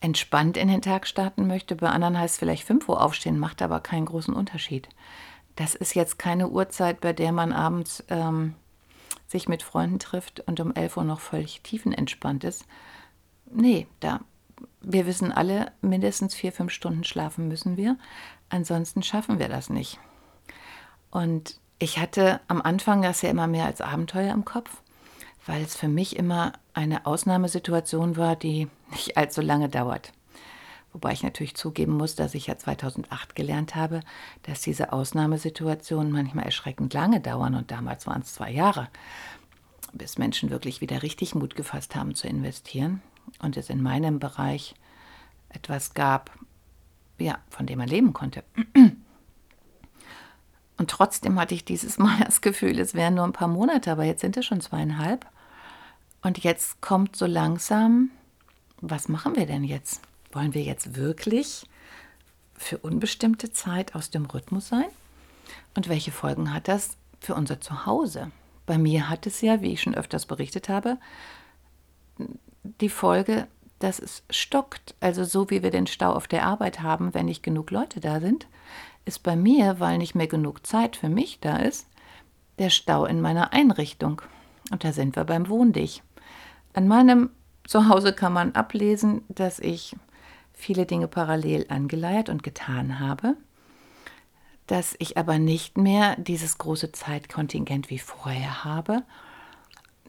entspannt 0.00 0.56
in 0.56 0.66
den 0.66 0.82
Tag 0.82 1.06
starten 1.06 1.46
möchte, 1.46 1.76
bei 1.76 1.88
anderen 1.88 2.18
heißt 2.18 2.34
es 2.34 2.38
vielleicht 2.40 2.64
5 2.64 2.88
Uhr 2.88 3.00
aufstehen, 3.00 3.38
macht 3.38 3.62
aber 3.62 3.78
keinen 3.78 4.06
großen 4.06 4.34
Unterschied. 4.34 4.88
Das 5.54 5.76
ist 5.76 5.94
jetzt 5.94 6.18
keine 6.18 6.48
Uhrzeit, 6.48 7.00
bei 7.00 7.12
der 7.12 7.30
man 7.30 7.52
abends 7.52 8.02
ähm, 8.08 8.56
sich 9.28 9.48
mit 9.48 9.62
Freunden 9.62 10.00
trifft 10.00 10.40
und 10.40 10.58
um 10.58 10.74
11 10.74 10.96
Uhr 10.96 11.04
noch 11.04 11.20
völlig 11.20 11.60
tiefenentspannt 11.62 12.42
ist. 12.42 12.66
Nee, 13.46 13.86
da 14.00 14.20
wir 14.80 15.06
wissen 15.06 15.30
alle, 15.30 15.70
mindestens 15.82 16.34
vier, 16.34 16.50
fünf 16.50 16.72
Stunden 16.72 17.04
schlafen 17.04 17.46
müssen 17.46 17.76
wir. 17.76 17.96
Ansonsten 18.48 19.04
schaffen 19.04 19.38
wir 19.38 19.48
das 19.48 19.70
nicht. 19.70 20.00
Und 21.10 21.58
ich 21.78 21.98
hatte 21.98 22.40
am 22.48 22.60
Anfang 22.60 23.02
das 23.02 23.22
ja 23.22 23.30
immer 23.30 23.46
mehr 23.46 23.66
als 23.66 23.80
Abenteuer 23.80 24.32
im 24.32 24.44
Kopf, 24.44 24.82
weil 25.46 25.62
es 25.62 25.76
für 25.76 25.88
mich 25.88 26.16
immer 26.16 26.52
eine 26.74 27.06
Ausnahmesituation 27.06 28.16
war, 28.16 28.36
die 28.36 28.68
nicht 28.90 29.16
allzu 29.16 29.40
lange 29.40 29.68
dauert. 29.68 30.12
Wobei 30.92 31.12
ich 31.12 31.22
natürlich 31.22 31.54
zugeben 31.54 31.92
muss, 31.92 32.14
dass 32.14 32.34
ich 32.34 32.46
ja 32.46 32.56
2008 32.56 33.34
gelernt 33.34 33.74
habe, 33.74 34.00
dass 34.42 34.62
diese 34.62 34.92
Ausnahmesituationen 34.92 36.10
manchmal 36.10 36.46
erschreckend 36.46 36.94
lange 36.94 37.20
dauern 37.20 37.54
und 37.54 37.70
damals 37.70 38.06
waren 38.06 38.22
es 38.22 38.32
zwei 38.32 38.50
Jahre, 38.50 38.88
bis 39.92 40.18
Menschen 40.18 40.50
wirklich 40.50 40.80
wieder 40.80 41.02
richtig 41.02 41.34
Mut 41.34 41.54
gefasst 41.56 41.94
haben 41.94 42.14
zu 42.14 42.26
investieren 42.26 43.02
und 43.38 43.56
es 43.56 43.68
in 43.68 43.82
meinem 43.82 44.18
Bereich 44.18 44.74
etwas 45.50 45.92
gab, 45.92 46.32
ja, 47.18 47.38
von 47.50 47.66
dem 47.66 47.78
man 47.78 47.88
leben 47.88 48.12
konnte. 48.12 48.42
Und 50.78 50.90
trotzdem 50.90 51.38
hatte 51.38 51.54
ich 51.54 51.64
dieses 51.64 51.98
Mal 51.98 52.18
das 52.24 52.40
Gefühl, 52.40 52.78
es 52.78 52.94
wären 52.94 53.14
nur 53.14 53.24
ein 53.24 53.32
paar 53.32 53.48
Monate, 53.48 53.92
aber 53.92 54.04
jetzt 54.04 54.20
sind 54.20 54.36
es 54.36 54.46
schon 54.46 54.60
zweieinhalb. 54.60 55.26
Und 56.22 56.38
jetzt 56.38 56.80
kommt 56.80 57.16
so 57.16 57.26
langsam, 57.26 58.10
was 58.80 59.08
machen 59.08 59.36
wir 59.36 59.46
denn 59.46 59.64
jetzt? 59.64 60.00
Wollen 60.32 60.54
wir 60.54 60.62
jetzt 60.62 60.96
wirklich 60.96 61.66
für 62.56 62.78
unbestimmte 62.78 63.52
Zeit 63.52 63.94
aus 63.94 64.10
dem 64.10 64.26
Rhythmus 64.26 64.68
sein? 64.68 64.88
Und 65.74 65.88
welche 65.88 66.12
Folgen 66.12 66.52
hat 66.52 66.68
das 66.68 66.96
für 67.20 67.34
unser 67.34 67.60
Zuhause? 67.60 68.30
Bei 68.66 68.78
mir 68.78 69.08
hat 69.08 69.26
es 69.26 69.40
ja, 69.40 69.62
wie 69.62 69.72
ich 69.72 69.80
schon 69.80 69.94
öfters 69.94 70.26
berichtet 70.26 70.68
habe, 70.68 70.98
die 72.80 72.88
Folge, 72.88 73.46
dass 73.78 73.98
es 73.98 74.22
stockt. 74.28 74.94
Also 75.00 75.24
so 75.24 75.50
wie 75.50 75.62
wir 75.62 75.70
den 75.70 75.86
Stau 75.86 76.12
auf 76.12 76.28
der 76.28 76.44
Arbeit 76.44 76.82
haben, 76.82 77.14
wenn 77.14 77.26
nicht 77.26 77.42
genug 77.42 77.70
Leute 77.70 78.00
da 78.00 78.20
sind, 78.20 78.46
ist 79.08 79.24
bei 79.24 79.34
mir, 79.34 79.80
weil 79.80 79.98
nicht 79.98 80.14
mehr 80.14 80.28
genug 80.28 80.66
Zeit 80.66 80.96
für 80.96 81.08
mich 81.08 81.40
da 81.40 81.56
ist, 81.56 81.88
der 82.58 82.70
Stau 82.70 83.06
in 83.06 83.20
meiner 83.20 83.52
Einrichtung. 83.52 84.22
Und 84.70 84.84
da 84.84 84.92
sind 84.92 85.16
wir 85.16 85.24
beim 85.24 85.48
Wohndich. 85.48 86.02
An 86.74 86.86
meinem 86.86 87.30
Zuhause 87.66 88.12
kann 88.12 88.32
man 88.32 88.52
ablesen, 88.52 89.22
dass 89.28 89.58
ich 89.58 89.96
viele 90.52 90.86
Dinge 90.86 91.08
parallel 91.08 91.66
angeleiert 91.68 92.28
und 92.28 92.42
getan 92.42 93.00
habe, 93.00 93.36
dass 94.66 94.94
ich 94.98 95.16
aber 95.16 95.38
nicht 95.38 95.78
mehr 95.78 96.16
dieses 96.16 96.58
große 96.58 96.92
Zeitkontingent 96.92 97.90
wie 97.90 97.98
vorher 97.98 98.64
habe, 98.64 99.02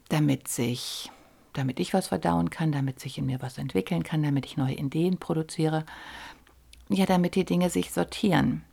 damit 0.08 0.48
sich 0.48 1.10
damit 1.52 1.80
ich 1.80 1.94
was 1.94 2.08
verdauen 2.08 2.50
kann, 2.50 2.70
damit 2.70 3.00
sich 3.00 3.18
in 3.18 3.26
mir 3.26 3.42
was 3.42 3.58
entwickeln 3.58 4.02
kann, 4.02 4.22
damit 4.22 4.46
ich 4.46 4.56
neue 4.56 4.74
Ideen 4.74 5.18
produziere, 5.18 5.84
ja, 6.88 7.06
damit 7.06 7.34
die 7.34 7.44
Dinge 7.44 7.70
sich 7.70 7.90
sortieren. 7.90 8.64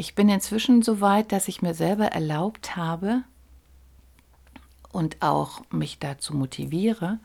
Ich 0.00 0.14
bin 0.14 0.30
inzwischen 0.30 0.80
so 0.80 1.02
weit, 1.02 1.30
dass 1.30 1.46
ich 1.46 1.60
mir 1.60 1.74
selber 1.74 2.06
erlaubt 2.06 2.74
habe 2.74 3.22
und 4.92 5.20
auch 5.20 5.60
mich 5.70 5.98
dazu 5.98 6.34
motiviere, 6.34 7.18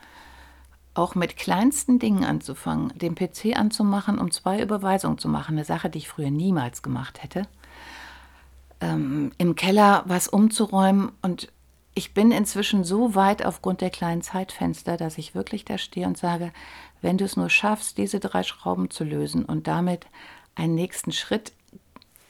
auch 0.93 1.15
mit 1.15 1.37
kleinsten 1.37 1.99
Dingen 1.99 2.25
anzufangen, 2.25 2.91
den 2.97 3.15
PC 3.15 3.57
anzumachen, 3.57 4.19
um 4.19 4.29
zwei 4.29 4.61
Überweisungen 4.61 5.17
zu 5.17 5.29
machen, 5.29 5.55
eine 5.55 5.63
Sache, 5.63 5.89
die 5.89 5.99
ich 5.99 6.09
früher 6.09 6.31
niemals 6.31 6.83
gemacht 6.83 7.23
hätte. 7.23 7.43
Ähm, 8.81 9.31
Im 9.37 9.55
Keller 9.55 10.03
was 10.05 10.27
umzuräumen 10.27 11.13
und 11.21 11.53
ich 11.93 12.13
bin 12.13 12.31
inzwischen 12.31 12.83
so 12.83 13.15
weit 13.15 13.45
aufgrund 13.45 13.79
der 13.79 13.89
kleinen 13.89 14.21
Zeitfenster, 14.21 14.97
dass 14.97 15.17
ich 15.17 15.33
wirklich 15.33 15.63
da 15.63 15.77
stehe 15.77 16.07
und 16.07 16.17
sage, 16.17 16.51
wenn 17.01 17.17
du 17.17 17.23
es 17.23 17.37
nur 17.37 17.49
schaffst, 17.49 17.97
diese 17.97 18.19
drei 18.19 18.43
Schrauben 18.43 18.89
zu 18.89 19.05
lösen 19.05 19.45
und 19.45 19.65
damit 19.65 20.07
einen 20.55 20.75
nächsten 20.75 21.13
Schritt 21.13 21.53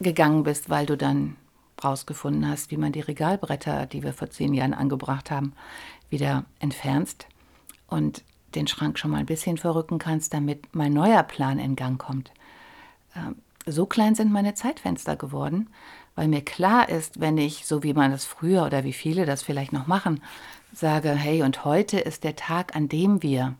gegangen 0.00 0.42
bist, 0.42 0.70
weil 0.70 0.86
du 0.86 0.96
dann 0.96 1.36
rausgefunden 1.82 2.48
hast, 2.48 2.70
wie 2.70 2.76
man 2.76 2.92
die 2.92 3.00
Regalbretter, 3.00 3.86
die 3.86 4.02
wir 4.02 4.12
vor 4.12 4.30
zehn 4.30 4.54
Jahren 4.54 4.74
angebracht 4.74 5.30
haben, 5.30 5.52
wieder 6.08 6.44
entfernst 6.58 7.26
und 7.86 8.22
den 8.54 8.66
Schrank 8.66 8.98
schon 8.98 9.10
mal 9.10 9.18
ein 9.18 9.26
bisschen 9.26 9.58
verrücken 9.58 9.98
kannst, 9.98 10.32
damit 10.32 10.74
mein 10.74 10.92
neuer 10.92 11.22
Plan 11.22 11.58
in 11.58 11.76
Gang 11.76 11.98
kommt. 11.98 12.32
Ähm, 13.14 13.36
so 13.66 13.84
klein 13.84 14.14
sind 14.14 14.32
meine 14.32 14.54
Zeitfenster 14.54 15.16
geworden, 15.16 15.68
weil 16.14 16.28
mir 16.28 16.42
klar 16.42 16.88
ist, 16.88 17.20
wenn 17.20 17.36
ich, 17.36 17.66
so 17.66 17.82
wie 17.82 17.92
man 17.92 18.12
das 18.12 18.24
früher 18.24 18.64
oder 18.64 18.84
wie 18.84 18.92
viele 18.92 19.26
das 19.26 19.42
vielleicht 19.42 19.72
noch 19.72 19.86
machen, 19.86 20.22
sage, 20.72 21.10
hey, 21.10 21.42
und 21.42 21.64
heute 21.64 21.98
ist 21.98 22.24
der 22.24 22.36
Tag, 22.36 22.76
an 22.76 22.88
dem 22.88 23.22
wir 23.22 23.54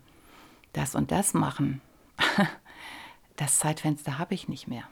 das 0.73 0.95
und 0.95 1.11
das 1.11 1.33
machen. 1.33 1.81
Das 3.39 3.59
Zeitfenster 3.59 4.17
habe 4.17 4.33
ich 4.33 4.47
nicht 4.47 4.67
mehr. 4.67 4.85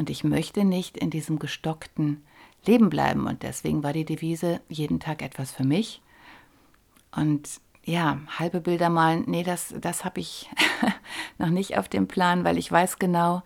Und 0.00 0.08
ich 0.08 0.24
möchte 0.24 0.64
nicht 0.64 0.96
in 0.96 1.10
diesem 1.10 1.38
gestockten 1.38 2.24
Leben 2.64 2.88
bleiben. 2.88 3.26
Und 3.26 3.42
deswegen 3.42 3.82
war 3.82 3.92
die 3.92 4.06
Devise 4.06 4.62
jeden 4.70 4.98
Tag 4.98 5.20
etwas 5.20 5.52
für 5.52 5.62
mich. 5.62 6.00
Und 7.14 7.60
ja, 7.84 8.18
halbe 8.38 8.62
Bilder 8.62 8.88
malen, 8.88 9.24
nee, 9.26 9.42
das, 9.42 9.74
das 9.78 10.06
habe 10.06 10.20
ich 10.20 10.48
noch 11.38 11.50
nicht 11.50 11.76
auf 11.76 11.86
dem 11.86 12.08
Plan, 12.08 12.44
weil 12.44 12.56
ich 12.56 12.72
weiß 12.72 12.98
genau, 12.98 13.42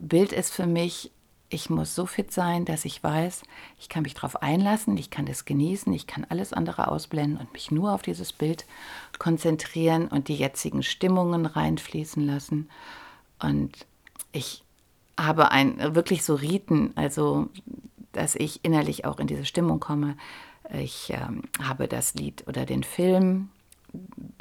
Bild 0.00 0.32
ist 0.32 0.52
für 0.52 0.66
mich 0.66 1.12
ich 1.50 1.70
muss 1.70 1.94
so 1.94 2.06
fit 2.06 2.32
sein, 2.32 2.64
dass 2.64 2.84
ich 2.84 3.04
weiß, 3.04 3.42
ich 3.78 3.88
kann 3.88 4.02
mich 4.02 4.14
darauf 4.14 4.42
einlassen, 4.42 4.96
ich 4.96 5.10
kann 5.10 5.26
das 5.26 5.44
genießen, 5.44 5.92
ich 5.92 6.06
kann 6.06 6.26
alles 6.28 6.52
andere 6.52 6.88
ausblenden 6.88 7.36
und 7.36 7.52
mich 7.52 7.70
nur 7.70 7.92
auf 7.92 8.02
dieses 8.02 8.32
Bild 8.32 8.64
konzentrieren 9.18 10.08
und 10.08 10.28
die 10.28 10.34
jetzigen 10.34 10.82
Stimmungen 10.82 11.46
reinfließen 11.46 12.26
lassen. 12.26 12.70
Und 13.38 13.86
ich 14.32 14.61
habe 15.18 15.50
ein 15.50 15.94
wirklich 15.94 16.24
so 16.24 16.34
Riten, 16.34 16.92
also 16.96 17.48
dass 18.12 18.34
ich 18.34 18.64
innerlich 18.64 19.04
auch 19.04 19.18
in 19.18 19.26
diese 19.26 19.44
Stimmung 19.44 19.80
komme. 19.80 20.16
Ich 20.72 21.10
ähm, 21.10 21.42
habe 21.62 21.88
das 21.88 22.14
Lied 22.14 22.44
oder 22.46 22.66
den 22.66 22.82
Film, 22.82 23.48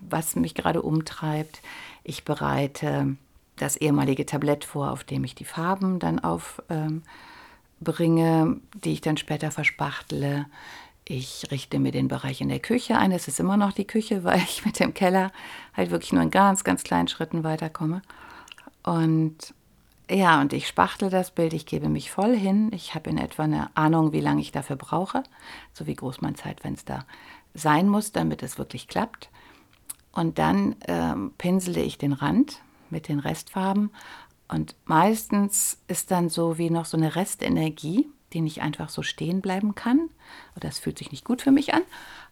was 0.02 0.36
mich 0.36 0.56
gerade 0.56 0.82
umtreibt. 0.82 1.62
Ich 2.04 2.24
bereite 2.24 3.16
das 3.56 3.78
ehemalige 3.78 4.26
Tablett 4.26 4.66
vor, 4.66 4.92
auf 4.92 5.04
dem 5.04 5.24
ich 5.24 5.36
die 5.36 5.46
Farben 5.46 6.00
dann 6.00 6.20
aufbringe, 6.20 7.02
ähm, 7.88 8.62
die 8.84 8.94
ich 8.94 9.02
dann 9.02 9.18
später 9.18 9.52
verspachtele. 9.52 10.46
Ich 11.06 11.48
richte 11.52 11.80
mir 11.80 11.92
den 11.92 12.08
Bereich 12.08 12.42
in 12.42 12.50
der 12.50 12.60
Küche 12.60 12.98
ein. 12.98 13.12
Es 13.12 13.28
ist 13.28 13.40
immer 13.40 13.58
noch 13.58 13.74
die 13.74 13.88
Küche, 13.88 14.24
weil 14.26 14.40
ich 14.40 14.66
mit 14.66 14.80
dem 14.80 14.94
Keller 14.94 15.32
halt 15.76 15.92
wirklich 15.92 16.14
nur 16.14 16.24
in 16.24 16.32
ganz, 16.32 16.64
ganz 16.64 16.84
kleinen 16.84 17.08
Schritten 17.08 17.44
weiterkomme. 17.44 18.02
Und 18.84 19.54
Ja, 20.14 20.42
und 20.42 20.52
ich 20.52 20.68
spachtel 20.68 21.10
das 21.10 21.32
Bild, 21.32 21.54
ich 21.54 21.66
gebe 21.66 21.88
mich 21.88 22.12
voll 22.12 22.36
hin. 22.36 22.70
Ich 22.74 22.96
habe 22.96 23.10
in 23.10 23.18
etwa 23.18 23.44
eine 23.44 23.70
Ahnung, 23.78 24.12
wie 24.12 24.20
lange 24.20 24.42
ich 24.42 24.52
dafür 24.52 24.76
brauche, 24.76 25.24
so 25.72 25.88
wie 25.88 25.94
groß 25.94 26.20
mein 26.20 26.36
Zeitfenster 26.36 27.06
sein 27.54 27.88
muss, 27.88 28.12
damit 28.12 28.44
es 28.44 28.58
wirklich 28.58 28.90
klappt. 28.90 29.30
Und 30.12 30.38
dann 30.38 30.76
ähm, 30.86 31.32
pinsele 31.38 31.82
ich 31.82 31.98
den 31.98 32.12
Rand 32.12 32.62
mit 32.90 33.08
den 33.08 33.20
Restfarben. 33.20 33.90
Und 34.50 34.76
meistens 34.84 35.78
ist 35.88 36.12
dann 36.12 36.28
so 36.28 36.58
wie 36.58 36.72
noch 36.72 36.84
so 36.84 36.98
eine 36.98 37.16
Restenergie, 37.16 38.06
die 38.34 38.42
nicht 38.42 38.62
einfach 38.62 38.90
so 38.90 39.04
stehen 39.04 39.40
bleiben 39.40 39.76
kann. 39.76 40.10
Oder 40.58 40.68
es 40.68 40.80
fühlt 40.80 40.98
sich 40.98 41.14
nicht 41.14 41.24
gut 41.24 41.42
für 41.42 41.52
mich 41.52 41.74
an. 41.74 41.84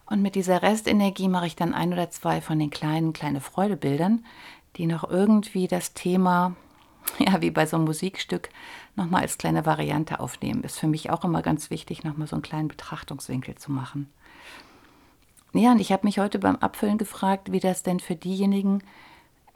Und 0.04 0.20
mit 0.20 0.34
dieser 0.34 0.60
Restenergie 0.60 1.28
mache 1.28 1.46
ich 1.46 1.56
dann 1.56 1.72
ein 1.72 1.94
oder 1.94 2.10
zwei 2.10 2.42
von 2.42 2.58
den 2.58 2.68
kleinen, 2.68 3.14
kleine 3.14 3.40
Freudebildern, 3.40 4.26
die 4.76 4.84
noch 4.84 5.08
irgendwie 5.08 5.66
das 5.66 5.94
Thema 5.94 6.56
ja, 7.18 7.40
wie 7.40 7.50
bei 7.50 7.66
so 7.66 7.76
einem 7.76 7.86
Musikstück, 7.86 8.50
nochmal 8.96 9.22
als 9.22 9.38
kleine 9.38 9.66
Variante 9.66 10.20
aufnehmen. 10.20 10.62
Ist 10.62 10.78
für 10.78 10.86
mich 10.86 11.10
auch 11.10 11.24
immer 11.24 11.42
ganz 11.42 11.70
wichtig, 11.70 12.04
nochmal 12.04 12.26
so 12.26 12.36
einen 12.36 12.42
kleinen 12.42 12.68
Betrachtungswinkel 12.68 13.56
zu 13.56 13.72
machen. 13.72 14.10
Ja, 15.52 15.72
und 15.72 15.80
ich 15.80 15.90
habe 15.90 16.06
mich 16.06 16.18
heute 16.18 16.38
beim 16.38 16.56
Abfüllen 16.56 16.98
gefragt, 16.98 17.50
wie 17.50 17.60
das 17.60 17.82
denn 17.82 17.98
für 17.98 18.14
diejenigen, 18.14 18.82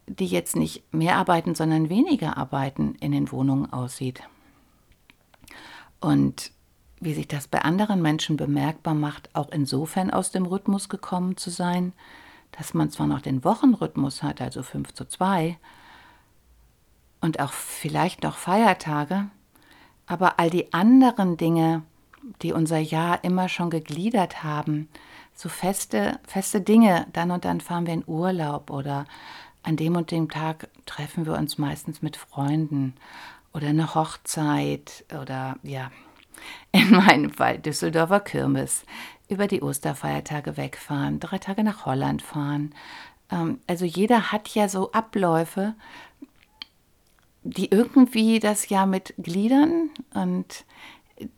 die 0.06 0.26
jetzt 0.26 0.56
nicht 0.56 0.92
mehr 0.92 1.16
arbeiten, 1.16 1.54
sondern 1.54 1.88
weniger 1.88 2.36
arbeiten, 2.36 2.96
in 3.00 3.12
den 3.12 3.30
Wohnungen 3.30 3.72
aussieht. 3.72 4.22
Und 6.00 6.50
wie 7.00 7.14
sich 7.14 7.28
das 7.28 7.48
bei 7.48 7.62
anderen 7.62 8.02
Menschen 8.02 8.36
bemerkbar 8.36 8.94
macht, 8.94 9.30
auch 9.34 9.50
insofern 9.50 10.10
aus 10.10 10.30
dem 10.30 10.46
Rhythmus 10.46 10.88
gekommen 10.88 11.36
zu 11.36 11.50
sein, 11.50 11.92
dass 12.52 12.74
man 12.74 12.90
zwar 12.90 13.06
noch 13.06 13.20
den 13.20 13.44
Wochenrhythmus 13.44 14.22
hat, 14.22 14.40
also 14.40 14.62
5 14.62 14.92
zu 14.94 15.04
2, 15.06 15.58
und 17.24 17.40
auch 17.40 17.52
vielleicht 17.52 18.22
noch 18.22 18.36
Feiertage, 18.36 19.24
aber 20.06 20.38
all 20.38 20.50
die 20.50 20.74
anderen 20.74 21.38
Dinge, 21.38 21.82
die 22.42 22.52
unser 22.52 22.78
Jahr 22.78 23.24
immer 23.24 23.48
schon 23.48 23.70
gegliedert 23.70 24.44
haben, 24.44 24.90
so 25.34 25.48
feste, 25.48 26.20
feste 26.26 26.60
Dinge, 26.60 27.06
dann 27.14 27.30
und 27.30 27.46
dann 27.46 27.62
fahren 27.62 27.86
wir 27.86 27.94
in 27.94 28.04
Urlaub 28.06 28.70
oder 28.70 29.06
an 29.62 29.76
dem 29.76 29.96
und 29.96 30.10
dem 30.10 30.28
Tag 30.28 30.68
treffen 30.84 31.24
wir 31.24 31.32
uns 31.32 31.56
meistens 31.56 32.02
mit 32.02 32.18
Freunden 32.18 32.94
oder 33.54 33.68
eine 33.68 33.94
Hochzeit 33.94 35.06
oder 35.18 35.56
ja, 35.62 35.90
in 36.72 36.90
meinem 36.90 37.30
Fall 37.30 37.58
Düsseldorfer 37.58 38.20
Kirmes, 38.20 38.84
über 39.28 39.46
die 39.46 39.62
Osterfeiertage 39.62 40.58
wegfahren, 40.58 41.20
drei 41.20 41.38
Tage 41.38 41.64
nach 41.64 41.86
Holland 41.86 42.20
fahren. 42.20 42.74
Ähm, 43.30 43.60
also 43.66 43.86
jeder 43.86 44.30
hat 44.30 44.48
ja 44.50 44.68
so 44.68 44.92
Abläufe, 44.92 45.74
die 47.44 47.70
irgendwie 47.70 48.40
das 48.40 48.68
ja 48.68 48.86
mit 48.86 49.14
Gliedern 49.18 49.90
und 50.14 50.64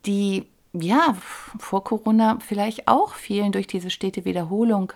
die 0.06 0.46
ja 0.72 1.16
vor 1.58 1.84
Corona 1.84 2.38
vielleicht 2.40 2.88
auch 2.88 3.14
fielen 3.14 3.52
durch 3.52 3.66
diese 3.66 3.90
stete 3.90 4.24
Wiederholung 4.24 4.92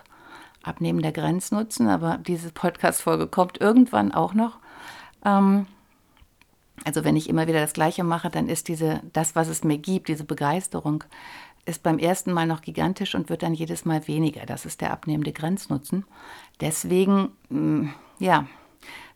abnehmen 0.63 1.01
der 1.01 1.11
Grenznutzen, 1.11 1.87
aber 1.87 2.17
diese 2.17 2.51
Podcast-Folge 2.51 3.27
kommt 3.27 3.59
irgendwann 3.59 4.11
auch 4.11 4.33
noch. 4.33 4.59
Ähm, 5.25 5.67
also 6.85 7.03
wenn 7.03 7.15
ich 7.15 7.29
immer 7.29 7.47
wieder 7.47 7.61
das 7.61 7.73
Gleiche 7.73 8.03
mache, 8.03 8.29
dann 8.29 8.47
ist 8.47 8.67
diese, 8.67 9.01
das, 9.13 9.35
was 9.35 9.47
es 9.47 9.63
mir 9.63 9.77
gibt, 9.77 10.07
diese 10.07 10.23
Begeisterung, 10.23 11.03
ist 11.65 11.83
beim 11.83 11.99
ersten 11.99 12.31
Mal 12.31 12.47
noch 12.47 12.61
gigantisch 12.61 13.13
und 13.13 13.29
wird 13.29 13.43
dann 13.43 13.53
jedes 13.53 13.85
Mal 13.85 14.07
weniger. 14.07 14.45
Das 14.45 14.65
ist 14.65 14.81
der 14.81 14.91
abnehmende 14.91 15.31
Grenznutzen. 15.31 16.05
Deswegen, 16.59 17.29
mm, 17.49 17.89
ja, 18.19 18.47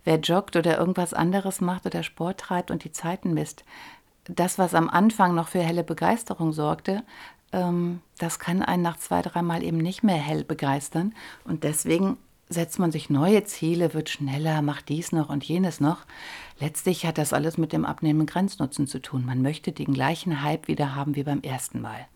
wer 0.05 0.19
joggt 0.19 0.55
oder 0.55 0.77
irgendwas 0.77 1.13
anderes 1.13 1.59
macht 1.59 1.85
oder 1.85 2.03
Sport 2.03 2.39
treibt 2.39 2.71
und 2.71 2.83
die 2.83 2.91
Zeiten 2.91 3.33
misst, 3.33 3.65
das, 4.24 4.57
was 4.57 4.74
am 4.74 4.89
Anfang 4.89 5.35
noch 5.35 5.50
für 5.50 5.62
helle 5.62 5.83
Begeisterung 5.83 6.53
sorgte, 6.53 7.03
ähm, 7.51 8.01
das 8.17 8.39
kann 8.39 8.62
einen 8.62 8.83
nach 8.83 8.97
zwei, 8.97 9.21
dreimal 9.21 9.63
eben 9.63 9.77
nicht 9.77 10.03
mehr 10.03 10.15
hell 10.15 10.43
begeistern. 10.43 11.13
Und 11.43 11.63
deswegen 11.63 12.17
setzt 12.50 12.79
man 12.79 12.91
sich 12.91 13.09
neue 13.09 13.43
Ziele, 13.43 13.93
wird 13.93 14.09
schneller, 14.09 14.62
macht 14.62 14.89
dies 14.89 15.12
noch 15.12 15.29
und 15.29 15.43
jenes 15.43 15.79
noch. 15.79 16.05
Letztlich 16.59 17.05
hat 17.05 17.18
das 17.18 17.33
alles 17.33 17.57
mit 17.57 17.74
dem 17.74 17.85
abnehmenden 17.85 18.27
Grenznutzen 18.27 18.87
zu 18.87 19.00
tun. 19.01 19.25
Man 19.25 19.41
möchte 19.41 19.72
den 19.72 19.94
gleichen 19.94 20.44
Hype 20.44 20.68
wieder 20.68 20.96
haben 20.96 21.15
wie 21.15 21.24
beim 21.24 21.41
ersten 21.41 21.81
Mal. 21.81 22.07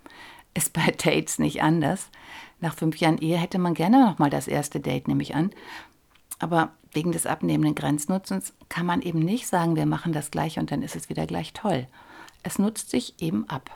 Ist 0.54 0.74
bei 0.74 0.92
Dates 1.04 1.40
nicht 1.40 1.62
anders. 1.62 2.10
Nach 2.60 2.76
fünf 2.76 2.98
Jahren 2.98 3.18
Ehe 3.18 3.38
hätte 3.38 3.60
man 3.60 3.74
gerne 3.74 4.04
noch 4.06 4.20
mal 4.20 4.30
das 4.30 4.48
erste 4.48 4.80
Date, 4.80 5.08
nehme 5.08 5.24
ich 5.24 5.36
an. 5.36 5.52
Aber 6.40 6.72
wegen 6.92 7.12
des 7.12 7.26
abnehmenden 7.26 7.76
Grenznutzens 7.76 8.54
kann 8.68 8.86
man 8.86 9.02
eben 9.02 9.20
nicht 9.20 9.48
sagen, 9.48 9.76
wir 9.76 9.86
machen 9.86 10.14
das 10.14 10.32
gleich 10.32 10.58
und 10.58 10.72
dann 10.72 10.82
ist 10.82 10.96
es 10.96 11.10
wieder 11.10 11.28
gleich 11.28 11.54
toll. 11.54 11.88
Es 12.42 12.58
nutzt 12.58 12.90
sich 12.90 13.22
eben 13.22 13.48
ab. 13.50 13.70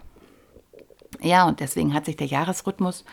Ja, 1.21 1.47
und 1.47 1.59
deswegen 1.59 1.93
hat 1.93 2.05
sich 2.05 2.15
der 2.15 2.27
Jahresrhythmus 2.27 3.05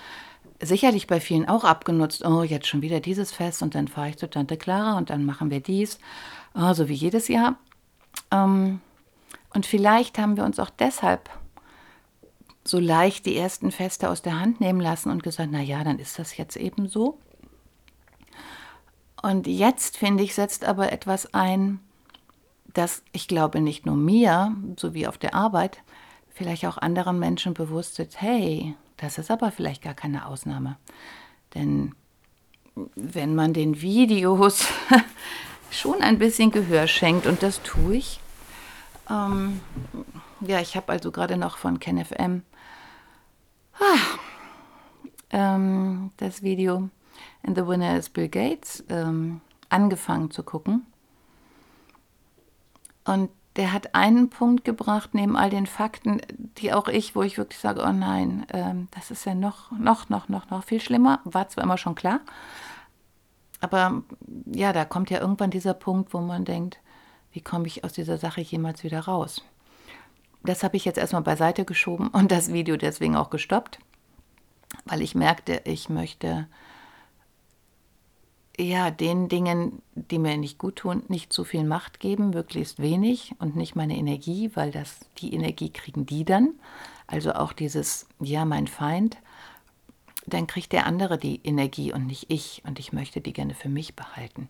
sicherlich 0.63 1.07
bei 1.07 1.21
vielen 1.21 1.49
auch 1.49 1.65
abgenutzt. 1.65 2.25
Oh, 2.25 2.43
jetzt 2.43 2.67
schon 2.67 2.83
wieder 2.83 3.01
dieses 3.01 3.33
Fest 3.33 3.63
und 3.63 3.75
dann 3.75 3.89
fahre 3.89 4.11
ich 4.11 4.17
zu 4.17 4.29
Tante 4.29 4.57
Clara 4.57 4.97
und 4.97 5.11
dann 5.11 5.25
machen 5.25 5.51
wir 5.51 5.61
dies. 5.61 5.99
Oh, 6.55 6.73
so 6.73 6.89
wie 6.89 6.95
jedes 6.95 7.29
Jahr. 7.29 7.57
Ähm, 8.31 8.81
und 9.55 9.67
vielleicht 9.67 10.19
haben 10.19 10.37
wir 10.37 10.45
uns 10.45 10.59
auch 10.59 10.71
deshalb 10.71 11.29
so 12.65 12.79
leicht 12.79 13.27
die 13.27 13.37
ersten 13.37 13.71
Feste 13.73 14.11
aus 14.11 14.23
der 14.23 14.39
Hand 14.39 14.61
nehmen 14.61 14.81
lassen 14.81 15.11
und 15.11 15.23
gesagt, 15.23 15.51
na 15.53 15.61
ja, 15.61 15.83
dann 15.83 15.99
ist 15.99 16.19
das 16.19 16.37
jetzt 16.37 16.57
eben 16.57 16.89
so. 16.89 17.19
Und 19.23 19.47
jetzt, 19.47 19.97
finde 19.97 20.23
ich, 20.23 20.35
setzt 20.35 20.65
aber 20.65 20.93
etwas 20.93 21.35
ein, 21.35 21.81
das 22.73 23.03
ich 23.13 23.29
glaube 23.29 23.61
nicht 23.61 23.87
nur 23.87 23.97
mir, 23.97 24.55
so 24.77 24.95
wie 24.95 25.07
auf 25.07 25.19
der 25.19 25.35
Arbeit, 25.35 25.79
vielleicht 26.31 26.65
auch 26.67 26.79
anderen 26.79 27.19
Menschen 27.19 27.55
bewusst 27.55 27.99
ist, 27.99 28.21
hey, 28.21 28.75
das 28.97 29.19
ist 29.19 29.31
aber 29.31 29.51
vielleicht 29.51 29.83
gar 29.83 29.95
keine 29.95 30.27
Ausnahme. 30.27 30.77
Denn 31.55 31.95
wenn 32.95 33.35
man 33.35 33.53
den 33.53 33.83
Videos 33.83 34.69
schon 35.71 36.01
ein 36.01 36.19
bisschen 36.19 36.51
Gehör 36.51 36.87
schenkt, 36.87 37.27
und 37.27 37.43
das 37.43 37.63
tue 37.63 37.97
ich, 37.97 38.21
ähm, 39.11 39.61
ja, 40.41 40.61
ich 40.61 40.77
habe 40.77 40.93
also 40.93 41.11
gerade 41.11 41.37
noch 41.37 41.59
von 41.59 41.81
KenFM 41.81 42.43
ah, 43.81 44.19
ähm, 45.31 46.13
das 46.17 46.43
Video 46.43 46.89
And 47.43 47.57
the 47.57 47.67
Winner 47.67 47.97
is 47.97 48.09
Bill 48.09 48.29
Gates 48.29 48.85
ähm, 48.89 49.41
angefangen 49.69 50.31
zu 50.31 50.43
gucken. 50.43 50.87
Und 53.05 53.31
der 53.57 53.73
hat 53.73 53.95
einen 53.95 54.31
Punkt 54.31 54.65
gebracht, 54.65 55.11
neben 55.13 55.37
all 55.37 55.51
den 55.51 55.67
Fakten, 55.67 56.21
die 56.59 56.73
auch 56.73 56.87
ich, 56.87 57.17
wo 57.17 57.23
ich 57.23 57.39
wirklich 57.39 57.59
sage, 57.59 57.83
oh 57.83 57.93
nein, 57.93 58.47
ähm, 58.53 58.89
das 58.93 59.11
ist 59.11 59.25
ja 59.25 59.35
noch, 59.35 59.73
noch, 59.73 60.09
noch, 60.09 60.29
noch, 60.29 60.51
noch 60.51 60.65
viel 60.65 60.81
schlimmer. 60.81 61.21
War 61.25 61.49
zwar 61.49 61.65
immer 61.65 61.79
schon 61.79 61.95
klar, 61.95 62.21
aber 63.61 64.03
ja, 64.47 64.73
da 64.73 64.85
kommt 64.85 65.11
ja 65.11 65.21
irgendwann 65.21 65.51
dieser 65.51 65.75
Punkt, 65.75 66.15
wo 66.15 66.21
man 66.21 66.45
denkt, 66.45 66.81
wie 67.33 67.41
komme 67.41 67.67
ich 67.67 67.85
aus 67.85 67.93
dieser 67.93 68.19
Sache 68.19 68.41
jemals 68.41 68.83
wieder 68.83 69.01
raus? 69.01 69.43
Das 70.43 70.63
habe 70.63 70.77
ich 70.77 70.85
jetzt 70.85 70.99
erstmal 70.99 71.23
beiseite 71.23 71.65
geschoben 71.65 72.09
und 72.09 72.33
das 72.33 72.53
Video 72.53 72.77
deswegen 72.77 73.17
auch 73.17 73.31
gestoppt, 73.31 73.79
weil 74.87 75.03
ich 75.03 75.15
merkte, 75.15 75.61
ich 75.65 75.89
möchte 75.89 76.47
ja, 78.61 78.91
den 78.91 79.29
Dingen, 79.29 79.83
die 79.95 80.19
mir 80.19 80.37
nicht 80.37 80.59
gut 80.59 80.77
tun, 80.77 81.03
nicht 81.09 81.33
zu 81.33 81.45
viel 81.45 81.65
Macht 81.65 82.01
geben, 82.01 82.31
möglichst 82.31 82.81
wenig 82.81 83.35
und 83.39 83.57
nicht 83.57 83.77
meine 83.77 83.97
Energie, 83.97 84.51
weil 84.55 84.71
das 84.71 85.01
die 85.19 85.35
Energie 85.35 85.71
kriegen 85.71 86.07
die 86.07 86.25
dann. 86.25 86.55
Also 87.07 87.33
auch 87.33 87.53
dieses 87.53 88.07
ja, 88.21 88.45
mein 88.45 88.67
Feind, 88.67 89.17
dann 90.27 90.47
kriegt 90.47 90.73
der 90.73 90.87
andere 90.87 91.19
die 91.19 91.41
Energie 91.43 91.93
und 91.93 92.07
nicht 92.07 92.31
ich 92.31 92.63
und 92.67 92.79
ich 92.79 92.93
möchte 92.93 93.21
die 93.21 93.33
gerne 93.33 93.55
für 93.55 93.69
mich 93.69 93.97
behalten. 93.97 94.49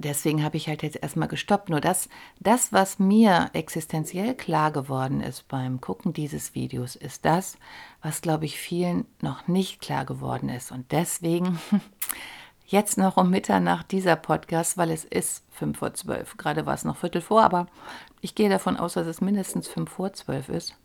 Deswegen 0.00 0.44
habe 0.44 0.56
ich 0.56 0.68
halt 0.68 0.84
jetzt 0.84 1.02
erstmal 1.02 1.26
gestoppt. 1.26 1.70
Nur 1.70 1.80
das, 1.80 2.08
das, 2.38 2.72
was 2.72 3.00
mir 3.00 3.50
existenziell 3.52 4.34
klar 4.36 4.70
geworden 4.70 5.20
ist 5.20 5.48
beim 5.48 5.80
Gucken 5.80 6.12
dieses 6.12 6.54
Videos, 6.54 6.94
ist 6.94 7.24
das, 7.24 7.58
was, 8.00 8.20
glaube 8.20 8.44
ich, 8.44 8.58
vielen 8.58 9.06
noch 9.20 9.48
nicht 9.48 9.80
klar 9.80 10.04
geworden 10.04 10.50
ist. 10.50 10.70
Und 10.70 10.92
deswegen 10.92 11.58
jetzt 12.68 12.98
noch 12.98 13.16
um 13.16 13.30
Mitternacht 13.30 13.90
dieser 13.90 14.14
Podcast, 14.14 14.76
weil 14.76 14.90
es 14.90 15.04
ist 15.04 15.42
fünf 15.50 15.78
vor 15.78 15.94
zwölf. 15.94 16.36
Gerade 16.36 16.66
war 16.66 16.74
es 16.74 16.84
noch 16.84 16.98
Viertel 16.98 17.22
vor, 17.22 17.42
aber 17.42 17.66
ich 18.20 18.34
gehe 18.34 18.50
davon 18.50 18.76
aus, 18.76 18.92
dass 18.92 19.06
es 19.06 19.20
mindestens 19.20 19.66
fünf 19.66 19.90
vor 19.90 20.12
zwölf 20.12 20.48
ist. 20.48 20.76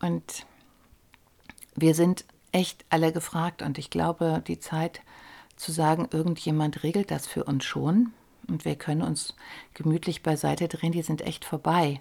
Und 0.00 0.46
wir 1.74 1.94
sind 1.94 2.24
echt 2.50 2.84
alle 2.88 3.12
gefragt 3.12 3.60
und 3.60 3.76
ich 3.76 3.90
glaube, 3.90 4.42
die 4.46 4.58
Zeit 4.58 5.02
zu 5.56 5.70
sagen, 5.70 6.08
irgendjemand 6.10 6.82
regelt 6.82 7.10
das 7.10 7.26
für 7.26 7.44
uns 7.44 7.64
schon 7.64 8.12
und 8.48 8.64
wir 8.64 8.76
können 8.76 9.02
uns 9.02 9.34
gemütlich 9.74 10.22
beiseite 10.22 10.68
drehen, 10.68 10.92
die 10.92 11.02
sind 11.02 11.20
echt 11.22 11.44
vorbei. 11.44 11.98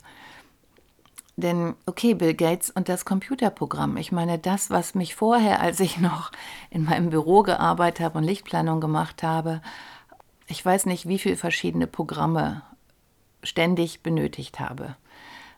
Denn, 1.38 1.76
okay, 1.86 2.14
Bill 2.14 2.34
Gates 2.34 2.70
und 2.70 2.88
das 2.88 3.04
Computerprogramm. 3.04 3.98
Ich 3.98 4.12
meine, 4.12 4.40
das, 4.40 4.70
was 4.70 4.96
mich 4.96 5.16
vorher, 5.16 5.60
als 5.60 5.80
ich 5.82 5.98
noch 6.00 6.32
in 6.70 6.86
meinem 6.86 7.10
Büro 7.10 7.44
gearbeitet 7.44 8.06
habe 8.06 8.18
und 8.20 8.24
Lichtplanung 8.24 8.80
gemacht 8.80 9.22
habe, 9.22 9.62
ich 10.48 10.64
weiß 10.64 10.86
nicht, 10.86 11.08
wie 11.08 11.20
viele 11.20 11.36
verschiedene 11.36 11.88
Programme 11.88 12.62
ständig 13.44 14.02
benötigt 14.02 14.60
habe. 14.60 14.96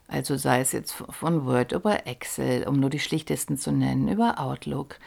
Also 0.08 0.36
sei 0.36 0.60
es 0.60 0.72
jetzt 0.72 0.92
von 0.92 1.44
Word 1.44 1.72
über 1.72 2.06
Excel, 2.06 2.66
um 2.66 2.80
nur 2.80 2.88
die 2.88 2.98
schlichtesten 2.98 3.58
zu 3.58 3.70
nennen, 3.70 4.08
über 4.08 4.40
Outlook, 4.40 4.98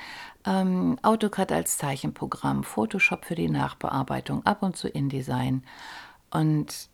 ähm, 0.45 0.99
AutoCAD 1.01 1.51
als 1.51 1.77
Zeichenprogramm, 1.79 2.63
Photoshop 2.63 3.25
für 3.25 3.36
die 3.36 3.49
Nachbearbeitung, 3.49 4.45
ab 4.45 4.62
und 4.62 4.77
zu 4.77 4.88
InDesign 4.88 5.63
und 6.29 6.90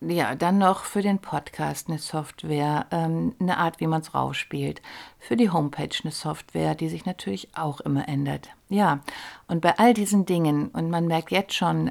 ja, 0.00 0.34
dann 0.34 0.58
noch 0.58 0.84
für 0.84 1.02
den 1.02 1.18
Podcast 1.18 1.88
eine 1.88 1.98
Software, 1.98 2.86
ähm, 2.90 3.34
eine 3.40 3.58
Art, 3.58 3.80
wie 3.80 3.86
man 3.86 4.00
es 4.00 4.14
rausspielt. 4.14 4.80
Für 5.18 5.36
die 5.36 5.50
Homepage 5.50 5.88
eine 6.02 6.12
Software, 6.12 6.74
die 6.74 6.88
sich 6.88 7.04
natürlich 7.04 7.48
auch 7.56 7.80
immer 7.80 8.08
ändert. 8.08 8.50
Ja, 8.68 9.00
und 9.48 9.60
bei 9.60 9.76
all 9.78 9.94
diesen 9.94 10.24
Dingen, 10.24 10.68
und 10.68 10.90
man 10.90 11.06
merkt 11.06 11.30
jetzt 11.32 11.54
schon, 11.54 11.90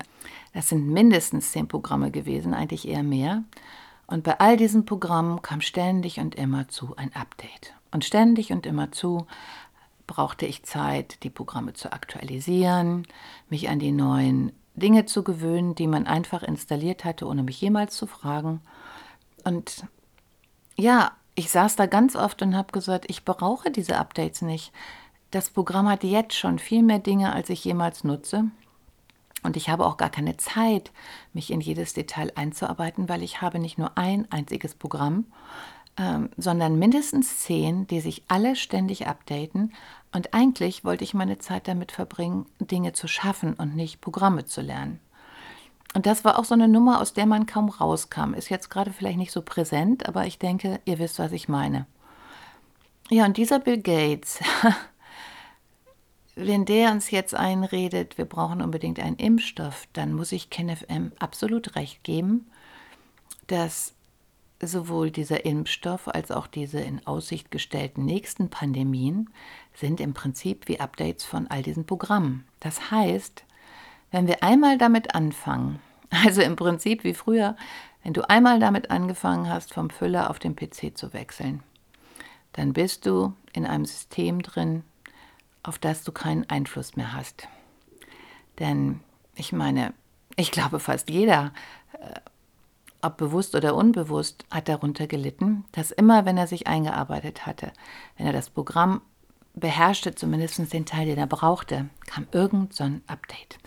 das 0.54 0.70
sind 0.70 0.88
mindestens 0.88 1.52
zehn 1.52 1.68
Programme 1.68 2.12
gewesen, 2.12 2.54
eigentlich 2.54 2.88
eher 2.88 3.04
mehr. 3.04 3.44
Und 4.08 4.24
bei 4.24 4.40
all 4.40 4.56
diesen 4.56 4.86
Programmen 4.86 5.42
kam 5.42 5.60
ständig 5.60 6.20
und 6.20 6.36
immer 6.36 6.70
zu 6.70 6.96
ein 6.96 7.14
Update. 7.14 7.74
Und 7.92 8.06
ständig 8.06 8.54
und 8.54 8.66
immer 8.66 8.92
zu 8.92 9.28
brauchte 10.08 10.46
ich 10.46 10.64
Zeit, 10.64 11.24
die 11.24 11.30
Programme 11.30 11.74
zu 11.74 11.92
aktualisieren, 11.92 13.06
mich 13.50 13.68
an 13.70 13.80
die 13.80 13.92
neuen 13.92 14.54
Dinge 14.78 15.06
zu 15.06 15.24
gewöhnen, 15.24 15.76
die 15.76 15.88
man 15.88 16.08
einfach 16.08 16.44
installiert 16.44 17.04
hatte, 17.04 17.28
ohne 17.28 17.44
mich 17.44 17.60
jemals 17.60 17.98
zu 17.98 18.08
fragen. 18.08 18.62
Und 19.44 19.86
ja, 20.78 21.12
ich 21.36 21.50
saß 21.50 21.76
da 21.76 21.88
ganz 21.88 22.16
oft 22.16 22.42
und 22.42 22.56
habe 22.56 22.72
gesagt, 22.72 23.06
ich 23.10 23.26
brauche 23.26 23.72
diese 23.72 23.98
Updates 23.98 24.42
nicht. 24.42 24.72
Das 25.32 25.50
Programm 25.50 25.90
hat 25.90 26.04
jetzt 26.04 26.36
schon 26.36 26.60
viel 26.60 26.84
mehr 26.84 27.00
Dinge, 27.00 27.34
als 27.34 27.50
ich 27.50 27.66
jemals 27.66 28.04
nutze. 28.04 28.46
Und 29.44 29.58
ich 29.58 29.70
habe 29.70 29.86
auch 29.86 29.98
gar 29.98 30.10
keine 30.10 30.38
Zeit, 30.38 30.92
mich 31.34 31.52
in 31.52 31.62
jedes 31.62 31.94
Detail 31.94 32.32
einzuarbeiten, 32.36 33.10
weil 33.10 33.24
ich 33.24 33.42
habe 33.42 33.60
nicht 33.60 33.78
nur 33.78 33.98
ein 33.98 34.32
einziges 34.32 34.76
Programm, 34.76 35.26
ähm, 35.98 36.30
sondern 36.38 36.78
mindestens 36.78 37.40
zehn, 37.40 37.88
die 37.88 38.02
sich 38.02 38.24
alle 38.28 38.56
ständig 38.56 39.08
updaten. 39.08 39.74
Und 40.14 40.34
eigentlich 40.34 40.84
wollte 40.84 41.04
ich 41.04 41.14
meine 41.14 41.40
Zeit 41.40 41.68
damit 41.68 41.92
verbringen, 41.92 42.46
Dinge 42.60 42.94
zu 42.94 43.08
schaffen 43.08 43.54
und 43.56 43.76
nicht 43.76 44.02
Programme 44.02 44.46
zu 44.46 44.62
lernen. 44.62 45.00
Und 45.94 46.06
das 46.06 46.24
war 46.24 46.38
auch 46.38 46.46
so 46.46 46.54
eine 46.54 46.68
Nummer, 46.68 47.02
aus 47.02 47.14
der 47.14 47.26
man 47.26 47.46
kaum 47.48 47.70
rauskam. 47.70 48.34
Ist 48.34 48.50
jetzt 48.50 48.70
gerade 48.70 48.94
vielleicht 48.94 49.18
nicht 49.18 49.32
so 49.32 49.42
präsent, 49.42 50.08
aber 50.08 50.28
ich 50.28 50.38
denke, 50.38 50.80
ihr 50.86 51.00
wisst, 51.00 51.18
was 51.18 51.32
ich 51.32 51.50
meine. 51.50 51.88
Ja, 53.10 53.26
und 53.26 53.38
dieser 53.38 53.60
Bill 53.60 53.82
Gates, 53.82 54.40
wenn 56.36 56.66
der 56.66 56.92
uns 56.92 57.10
jetzt 57.10 57.34
einredet, 57.34 58.18
wir 58.18 58.26
brauchen 58.26 58.62
unbedingt 58.62 59.00
einen 59.00 59.16
Impfstoff, 59.16 59.88
dann 59.94 60.14
muss 60.14 60.32
ich 60.32 60.52
KenFM 60.52 61.14
absolut 61.20 61.76
recht 61.76 62.04
geben, 62.04 62.52
dass 63.48 63.96
sowohl 64.62 65.12
dieser 65.12 65.46
Impfstoff 65.46 66.08
als 66.08 66.32
auch 66.32 66.48
diese 66.48 66.80
in 66.80 67.06
Aussicht 67.06 67.52
gestellten 67.52 68.06
nächsten 68.06 68.50
Pandemien 68.50 69.30
sind 69.74 70.02
im 70.02 70.14
Prinzip 70.14 70.68
wie 70.68 70.80
Updates 70.80 71.24
von 71.24 71.48
all 71.48 71.62
diesen 71.62 71.86
Programmen. 71.86 72.46
Das 72.60 72.90
heißt, 72.90 73.44
wenn 74.12 74.28
wir 74.28 74.44
einmal 74.44 74.78
damit 74.78 75.14
anfangen, 75.14 75.80
also 76.26 76.42
im 76.42 76.56
Prinzip 76.56 77.04
wie 77.04 77.14
früher, 77.14 77.56
wenn 78.04 78.14
du 78.14 78.28
einmal 78.30 78.60
damit 78.60 78.90
angefangen 78.90 79.50
hast, 79.50 79.74
vom 79.74 79.90
Füller 79.90 80.30
auf 80.30 80.40
den 80.40 80.56
PC 80.56 80.98
zu 80.98 81.14
wechseln, 81.14 81.62
dann 82.54 82.74
bist 82.74 83.06
du 83.06 83.34
in 83.54 83.66
einem 83.66 83.86
System 83.86 84.42
drin, 84.42 84.84
auf 85.62 85.78
das 85.78 86.04
du 86.04 86.12
keinen 86.12 86.50
Einfluss 86.50 86.96
mehr 86.96 87.14
hast. 87.14 87.48
Denn 88.60 89.02
ich 89.36 89.52
meine, 89.52 89.94
ich 90.36 90.52
glaube, 90.52 90.80
fast 90.80 91.10
jeder 91.10 91.54
äh, 91.94 92.20
ob 93.08 93.18
bewusst 93.18 93.56
oder 93.56 93.76
unbewusst, 93.76 94.46
hat 94.52 94.70
darunter 94.70 95.08
gelitten, 95.08 95.66
dass 95.72 95.92
immer, 95.92 96.26
wenn 96.26 96.38
er 96.38 96.48
sich 96.48 96.68
eingearbeitet 96.68 97.46
hatte, 97.46 97.72
wenn 98.18 98.28
er 98.28 98.34
das 98.34 98.50
Programm 98.50 99.02
beherrschte, 99.56 100.14
zumindest 100.14 100.72
den 100.72 100.86
Teil, 100.86 101.08
den 101.08 101.18
er 101.18 101.28
brauchte, 101.28 101.90
kam 102.06 102.28
irgend 102.32 102.74
so 102.74 102.84
ein 102.84 103.02
Update. 103.08 103.58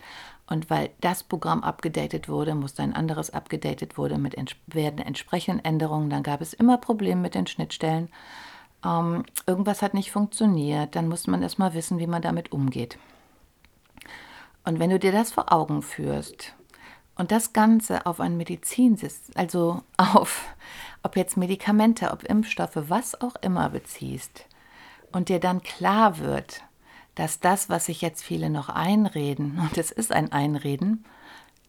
Und 0.46 0.68
weil 0.68 0.90
das 1.00 1.22
Programm 1.22 1.62
abgedatet 1.62 2.28
wurde, 2.28 2.54
musste 2.54 2.82
ein 2.82 2.94
anderes 2.94 3.30
abgedatet 3.30 3.96
wurde 3.96 4.18
mit 4.18 4.34
ents 4.34 4.56
werden 4.66 4.98
entsprechenden 4.98 5.64
Änderungen. 5.64 6.10
Dann 6.10 6.24
gab 6.24 6.40
es 6.40 6.52
immer 6.52 6.76
Probleme 6.78 7.20
mit 7.20 7.36
den 7.36 7.46
Schnittstellen. 7.46 8.08
Ähm, 8.84 9.24
irgendwas 9.46 9.80
hat 9.80 9.94
nicht 9.94 10.10
funktioniert. 10.10 10.96
Dann 10.96 11.08
musste 11.08 11.30
man 11.30 11.42
erstmal 11.42 11.74
wissen, 11.74 12.00
wie 12.00 12.08
man 12.08 12.22
damit 12.22 12.50
umgeht. 12.50 12.98
Und 14.64 14.80
wenn 14.80 14.90
du 14.90 14.98
dir 14.98 15.12
das 15.12 15.30
vor 15.30 15.52
Augen 15.52 15.82
führst, 15.82 16.54
und 17.20 17.32
das 17.32 17.52
Ganze 17.52 18.06
auf 18.06 18.18
ein 18.18 18.38
Medizinsystem, 18.38 19.34
also 19.36 19.82
auf, 19.98 20.42
ob 21.02 21.16
jetzt 21.16 21.36
Medikamente, 21.36 22.12
ob 22.12 22.24
Impfstoffe, 22.24 22.78
was 22.88 23.20
auch 23.20 23.34
immer 23.42 23.68
beziehst, 23.68 24.46
und 25.12 25.28
dir 25.28 25.38
dann 25.38 25.60
klar 25.60 26.18
wird, 26.18 26.62
dass 27.16 27.38
das, 27.38 27.68
was 27.68 27.86
sich 27.86 28.00
jetzt 28.00 28.22
viele 28.24 28.48
noch 28.48 28.70
einreden, 28.70 29.58
und 29.62 29.76
es 29.76 29.90
ist 29.90 30.12
ein 30.12 30.32
Einreden, 30.32 31.04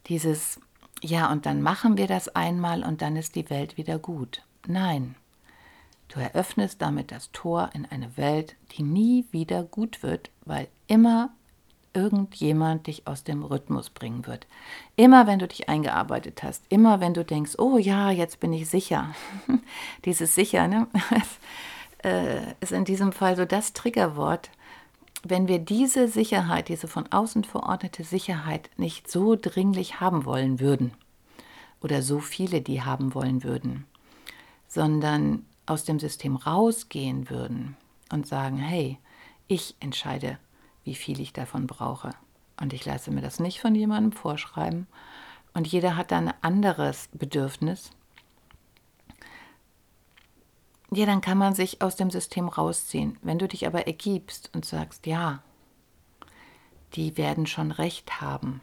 dieses, 0.07 0.61
ja, 1.01 1.29
und 1.29 1.45
dann 1.45 1.61
machen 1.61 1.97
wir 1.97 2.07
das 2.07 2.29
einmal 2.29 2.81
und 2.83 3.01
dann 3.01 3.17
ist 3.17 3.35
die 3.35 3.49
Welt 3.49 3.75
wieder 3.75 3.99
gut. 3.99 4.43
Nein, 4.67 5.15
du 6.07 6.21
eröffnest 6.21 6.81
damit 6.81 7.11
das 7.11 7.29
Tor 7.33 7.71
in 7.73 7.85
eine 7.85 8.15
Welt, 8.15 8.55
die 8.71 8.83
nie 8.83 9.25
wieder 9.31 9.63
gut 9.63 10.01
wird, 10.01 10.31
weil 10.45 10.69
immer 10.87 11.33
irgendjemand 11.93 12.87
dich 12.87 13.07
aus 13.07 13.23
dem 13.23 13.43
Rhythmus 13.43 13.89
bringen 13.89 14.25
wird. 14.27 14.47
Immer 14.95 15.27
wenn 15.27 15.39
du 15.39 15.47
dich 15.47 15.69
eingearbeitet 15.69 16.43
hast, 16.43 16.63
immer 16.69 16.99
wenn 16.99 17.13
du 17.13 17.25
denkst, 17.25 17.53
oh 17.57 17.77
ja, 17.77 18.11
jetzt 18.11 18.39
bin 18.39 18.53
ich 18.53 18.69
sicher. 18.69 19.13
Dieses 20.05 20.35
sicher, 20.35 20.67
ne? 20.67 20.87
Äh, 22.03 22.55
ist 22.61 22.71
in 22.71 22.83
diesem 22.83 23.11
Fall 23.11 23.35
so 23.35 23.45
das 23.45 23.73
Triggerwort. 23.73 24.49
Wenn 25.21 25.47
wir 25.47 25.59
diese 25.59 26.07
Sicherheit, 26.07 26.67
diese 26.67 26.87
von 26.87 27.05
außen 27.11 27.43
verordnete 27.43 28.03
Sicherheit 28.03 28.71
nicht 28.75 29.07
so 29.07 29.35
dringlich 29.35 29.99
haben 29.99 30.25
wollen 30.25 30.59
würden, 30.59 30.95
oder 31.81 32.01
so 32.01 32.19
viele 32.19 32.61
die 32.61 32.81
haben 32.81 33.13
wollen 33.13 33.43
würden, 33.43 33.85
sondern 34.67 35.45
aus 35.65 35.83
dem 35.83 35.99
System 35.99 36.35
rausgehen 36.35 37.29
würden 37.29 37.75
und 38.11 38.27
sagen, 38.27 38.57
hey, 38.57 38.97
ich 39.47 39.75
entscheide 39.79 40.37
wie 40.83 40.95
viel 40.95 41.19
ich 41.19 41.33
davon 41.33 41.67
brauche. 41.67 42.11
Und 42.59 42.73
ich 42.73 42.85
lasse 42.85 43.11
mir 43.11 43.21
das 43.21 43.39
nicht 43.39 43.59
von 43.59 43.75
jemandem 43.75 44.11
vorschreiben. 44.11 44.87
Und 45.53 45.67
jeder 45.67 45.97
hat 45.97 46.11
da 46.11 46.17
ein 46.17 46.33
anderes 46.41 47.09
Bedürfnis. 47.13 47.91
Ja, 50.91 51.05
dann 51.05 51.21
kann 51.21 51.37
man 51.37 51.55
sich 51.55 51.81
aus 51.81 51.95
dem 51.95 52.11
System 52.11 52.47
rausziehen. 52.47 53.17
Wenn 53.21 53.39
du 53.39 53.47
dich 53.47 53.65
aber 53.65 53.87
ergibst 53.87 54.49
und 54.53 54.65
sagst, 54.65 55.05
ja, 55.07 55.41
die 56.93 57.17
werden 57.17 57.47
schon 57.47 57.71
recht 57.71 58.21
haben, 58.21 58.61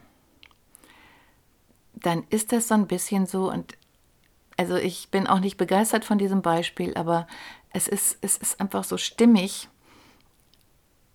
dann 1.94 2.24
ist 2.30 2.52
das 2.52 2.68
so 2.68 2.74
ein 2.74 2.86
bisschen 2.86 3.26
so 3.26 3.50
und 3.50 3.76
also 4.56 4.76
ich 4.76 5.10
bin 5.10 5.26
auch 5.26 5.38
nicht 5.38 5.56
begeistert 5.56 6.04
von 6.04 6.18
diesem 6.18 6.42
Beispiel, 6.42 6.94
aber 6.96 7.26
es 7.70 7.86
ist, 7.86 8.18
es 8.22 8.36
ist 8.36 8.60
einfach 8.60 8.84
so 8.84 8.98
stimmig, 8.98 9.68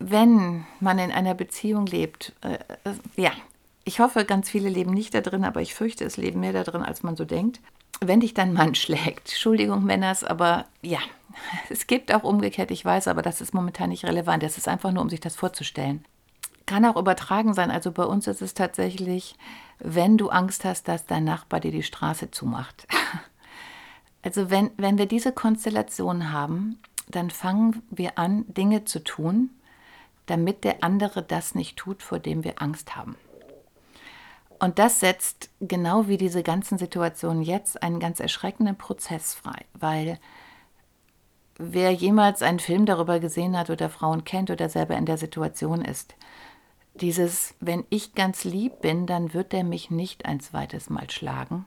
wenn 0.10 0.66
man 0.80 1.00
in 1.00 1.12
einer 1.12 1.34
Beziehung 1.34 1.86
lebt, 1.86 2.34
äh, 2.42 2.56
äh, 2.56 2.94
ja, 3.16 3.32
ich 3.86 4.00
hoffe, 4.00 4.26
ganz 4.26 4.50
viele 4.50 4.70
leben 4.70 4.92
nicht 4.92 5.14
da 5.14 5.22
drin, 5.22 5.46
aber 5.46 5.62
ich 5.62 5.74
fürchte, 5.74 6.06
es 6.06 6.18
leben 6.18 6.40
mehr 6.40 6.54
da 6.54 6.64
drin, 6.64 6.84
als 6.84 7.04
man 7.04 7.16
so 7.16 7.26
denkt. 7.26 7.60
Wenn 8.02 8.20
dich 8.20 8.34
dein 8.34 8.54
Mann 8.54 8.76
schlägt, 8.76 9.30
Entschuldigung, 9.30 9.84
Männers, 9.84 10.24
aber 10.24 10.66
ja, 10.82 11.00
es 11.70 11.88
gibt 11.88 12.14
auch 12.14 12.24
umgekehrt, 12.24 12.72
ich 12.72 12.84
weiß, 12.84 13.08
aber 13.08 13.22
das 13.22 13.42
ist 13.42 13.54
momentan 13.54 13.90
nicht 13.90 14.06
relevant. 14.06 14.44
Es 14.44 14.58
ist 14.58 14.68
einfach 14.68 14.92
nur, 14.92 15.04
um 15.04 15.10
sich 15.10 15.22
das 15.22 15.36
vorzustellen. 15.36 16.04
Kann 16.66 16.86
auch 16.86 16.96
übertragen 16.96 17.54
sein. 17.54 17.72
Also 17.72 17.92
bei 17.92 18.04
uns 18.04 18.28
ist 18.28 18.42
es 18.42 18.54
tatsächlich, 18.54 19.36
wenn 19.80 20.18
du 20.18 20.30
Angst 20.30 20.64
hast, 20.64 20.88
dass 20.88 21.06
dein 21.06 21.26
Nachbar 21.26 21.60
dir 21.60 21.72
die 21.72 21.84
Straße 21.84 22.32
zumacht. 22.32 22.88
Also 24.26 24.50
wenn, 24.50 24.72
wenn 24.78 24.98
wir 24.98 25.06
diese 25.06 25.34
Konstellation 25.34 26.32
haben, 26.32 26.80
dann 27.10 27.30
fangen 27.30 27.84
wir 27.90 28.18
an, 28.18 28.46
Dinge 28.48 28.86
zu 28.86 29.04
tun, 29.04 29.50
damit 30.26 30.64
der 30.64 30.84
andere 30.84 31.22
das 31.22 31.56
nicht 31.56 31.78
tut, 31.78 32.02
vor 32.02 32.20
dem 32.20 32.44
wir 32.44 32.62
Angst 32.62 32.96
haben. 32.96 33.16
Und 34.60 34.80
das 34.80 35.02
setzt 35.02 35.50
genau 35.60 36.08
wie 36.08 36.18
diese 36.18 36.44
ganzen 36.44 36.78
Situationen 36.78 37.44
jetzt 37.44 37.84
einen 37.84 38.00
ganz 38.00 38.20
erschreckenden 38.20 38.78
Prozess 38.78 39.34
frei, 39.34 39.66
weil 39.74 40.20
wer 41.58 41.92
jemals 41.92 42.42
einen 42.42 42.60
Film 42.60 42.86
darüber 42.86 43.20
gesehen 43.20 43.58
hat 43.58 43.70
oder 43.70 43.90
Frauen 43.90 44.24
kennt 44.24 44.50
oder 44.50 44.70
selber 44.70 44.96
in 44.96 45.06
der 45.06 45.18
Situation 45.18 45.84
ist, 45.84 46.16
dieses, 46.96 47.56
wenn 47.60 47.84
ich 47.90 48.14
ganz 48.16 48.44
lieb 48.44 48.82
bin, 48.82 49.08
dann 49.08 49.34
wird 49.34 49.54
er 49.54 49.64
mich 49.64 49.90
nicht 49.92 50.26
ein 50.26 50.40
zweites 50.40 50.90
Mal 50.90 51.10
schlagen, 51.10 51.66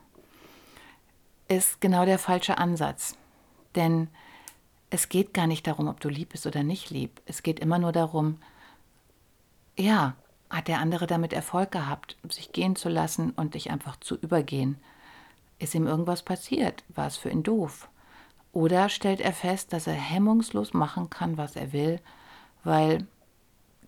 ist 1.49 1.81
genau 1.81 2.05
der 2.05 2.19
falsche 2.19 2.59
Ansatz. 2.59 3.16
Denn 3.75 4.09
es 4.90 5.09
geht 5.09 5.35
gar 5.35 5.46
nicht 5.46 5.66
darum, 5.66 5.88
ob 5.88 6.01
du 6.01 6.09
lieb 6.09 6.31
bist 6.31 6.46
oder 6.46 6.62
nicht 6.62 6.90
lieb. 6.90 7.20
Es 7.27 7.42
geht 7.42 7.61
immer 7.61 7.79
nur 7.79 7.92
darum, 7.92 8.38
ja, 9.77 10.14
hat 10.49 10.68
der 10.68 10.79
andere 10.79 11.07
damit 11.07 11.33
Erfolg 11.33 11.72
gehabt, 11.72 12.16
sich 12.29 12.53
gehen 12.53 12.77
zu 12.77 12.88
lassen 12.88 13.31
und 13.31 13.55
dich 13.55 13.70
einfach 13.70 13.99
zu 13.99 14.16
übergehen. 14.16 14.79
Ist 15.59 15.75
ihm 15.75 15.87
irgendwas 15.87 16.22
passiert? 16.22 16.85
War 16.88 17.07
es 17.07 17.16
für 17.16 17.31
ihn 17.31 17.42
doof? 17.42 17.88
Oder 18.53 18.88
stellt 18.88 19.20
er 19.20 19.33
fest, 19.33 19.72
dass 19.72 19.87
er 19.87 19.94
hemmungslos 19.94 20.72
machen 20.72 21.11
kann, 21.11 21.37
was 21.37 21.57
er 21.57 21.72
will, 21.72 22.01
weil 22.64 23.07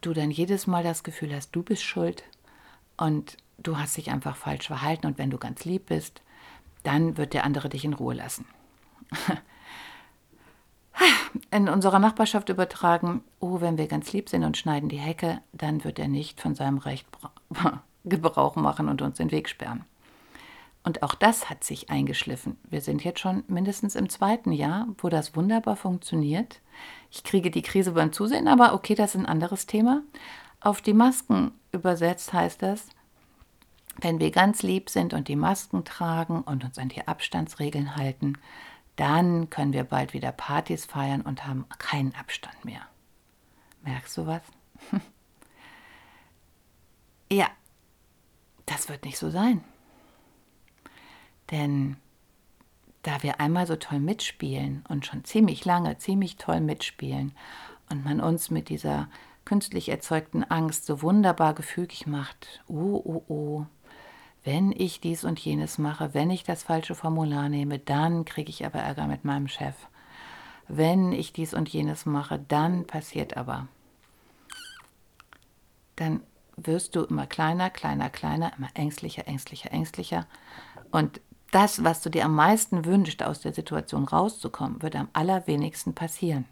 du 0.01 0.13
dann 0.13 0.31
jedes 0.31 0.67
Mal 0.67 0.83
das 0.83 1.05
Gefühl 1.05 1.35
hast, 1.35 1.53
du 1.53 1.63
bist 1.63 1.83
schuld 1.83 2.25
und 2.97 3.37
du 3.59 3.79
hast 3.79 3.97
dich 3.97 4.11
einfach 4.11 4.37
falsch 4.37 4.67
verhalten 4.67 5.07
und 5.07 5.19
wenn 5.19 5.31
du 5.31 5.39
ganz 5.39 5.65
lieb 5.65 5.87
bist, 5.87 6.23
dann 6.83 7.17
wird 7.17 7.35
der 7.35 7.45
andere 7.45 7.69
dich 7.69 7.85
in 7.85 7.95
Ruhe 7.95 8.15
lassen. 8.15 8.47
In 11.51 11.69
unserer 11.69 11.99
Nachbarschaft 11.99 12.49
übertragen, 12.49 13.23
oh, 13.41 13.61
wenn 13.61 13.79
wir 13.79 13.87
ganz 13.87 14.13
lieb 14.13 14.29
sind 14.29 14.45
und 14.45 14.57
schneiden 14.57 14.89
die 14.89 14.99
Hecke, 14.99 15.41
dann 15.53 15.85
wird 15.85 15.99
er 15.99 16.09
nicht 16.09 16.41
von 16.41 16.55
seinem 16.55 16.79
Recht 16.79 17.07
Gebrauch 18.05 18.57
machen 18.57 18.89
und 18.89 19.03
uns 19.03 19.19
den 19.19 19.31
Weg 19.31 19.49
sperren. 19.49 19.85
Und 20.85 21.03
auch 21.03 21.15
das 21.15 21.51
hat 21.51 21.65
sich 21.65 21.91
eingeschliffen. 21.91 22.57
Wir 22.69 22.81
sind 22.81 23.05
jetzt 23.05 23.21
schon 23.21 23.45
mindestens 23.47 23.95
im 23.95 24.09
zweiten 24.09 24.53
Jahr, 24.53 24.89
wo 24.99 25.09
das 25.09 25.37
wunderbar 25.37 25.77
funktioniert. 25.77 26.61
Ich 27.11 27.25
kriege 27.25 27.51
die 27.51 27.63
Krise 27.63 27.93
beim 27.93 28.13
Zusehen, 28.13 28.49
aber 28.49 28.73
okay, 28.73 28.95
das 28.95 29.15
ist 29.15 29.21
ein 29.21 29.27
anderes 29.27 29.67
Thema. 29.67 30.03
Auf 30.61 30.81
die 30.81 30.95
Masken 30.95 31.53
übersetzt 31.73 32.33
heißt 32.33 32.63
das, 32.63 32.89
wenn 34.01 34.21
wir 34.21 34.31
ganz 34.31 34.63
lieb 34.63 34.91
sind 34.91 35.13
und 35.13 35.29
die 35.29 35.37
Masken 35.37 35.85
tragen 35.85 36.43
und 36.43 36.65
uns 36.65 36.79
an 36.79 36.89
die 36.89 37.07
Abstandsregeln 37.07 37.97
halten, 37.97 38.39
dann 38.99 39.49
können 39.49 39.73
wir 39.73 39.85
bald 39.85 40.13
wieder 40.13 40.33
Partys 40.33 40.85
feiern 40.85 41.21
und 41.21 41.47
haben 41.47 41.67
keinen 41.79 42.15
Abstand 42.17 42.65
mehr. 42.65 42.81
Merkst 43.83 44.17
du 44.17 44.27
was? 44.27 44.43
ja, 47.31 47.47
das 48.67 48.89
wird 48.89 49.05
nicht 49.05 49.17
so 49.17 49.31
sein. 49.31 49.63
Denn 51.53 51.97
da 53.03 53.23
wir 53.23 53.39
einmal 53.41 53.69
so 53.69 53.77
toll 53.77 54.01
mitspielen 54.01 54.85
und 54.89 55.07
schon 55.07 55.23
ziemlich 55.23 55.65
lange, 55.65 55.99
ziemlich 55.99 56.37
toll 56.37 56.61
mitspielen 56.61 57.33
und 57.91 58.05
man 58.05 58.21
uns 58.21 58.51
mit 58.51 58.69
dieser 58.69 59.09
künstlich 59.45 59.91
erzeugten 59.91 60.43
Angst 60.43 60.87
so 60.87 61.03
wunderbar 61.03 61.55
gefügig 61.55 62.09
macht, 62.09 62.65
oh, 62.67 63.01
oh, 63.05 63.23
oh, 63.29 63.67
wenn 64.49 64.73
ich 64.73 65.03
dies 65.03 65.25
und 65.25 65.39
jenes 65.39 65.77
mache, 65.77 66.15
wenn 66.15 66.31
ich 66.31 66.43
das 66.43 66.63
falsche 66.63 66.95
Formular 66.95 67.51
nehme, 67.51 67.79
dann 67.79 68.25
kriege 68.25 68.49
ich 68.49 68.65
aber 68.65 68.79
Ärger 68.79 69.07
mit 69.07 69.23
meinem 69.23 69.47
Chef. 69.47 69.75
Wenn 70.69 71.13
ich 71.13 71.35
dies 71.35 71.53
und 71.53 71.69
jenes 71.69 72.07
mache, 72.07 72.43
dann 72.49 72.87
passiert 72.87 73.37
aber. 73.37 73.69
Dann 75.97 76.23
wirst 76.57 76.97
du 76.97 77.03
immer 77.03 77.27
kleiner, 77.27 77.69
kleiner, 77.69 78.09
kleiner, 78.09 78.55
immer 78.57 78.71
ängstlicher, 78.73 79.29
ängstlicher, 79.29 79.71
ängstlicher. 79.71 80.27
Und 80.93 81.21
das, 81.51 81.85
was 81.85 82.01
du 82.01 82.09
dir 82.09 82.25
am 82.25 82.35
meisten 82.35 82.87
wünschst, 82.87 83.23
aus 83.23 83.43
der 83.43 83.53
Situation 83.53 84.05
rauszukommen, 84.05 84.81
wird 84.81 84.97
am 84.97 85.09
allerwenigsten 85.13 85.95
passieren. 85.95 86.47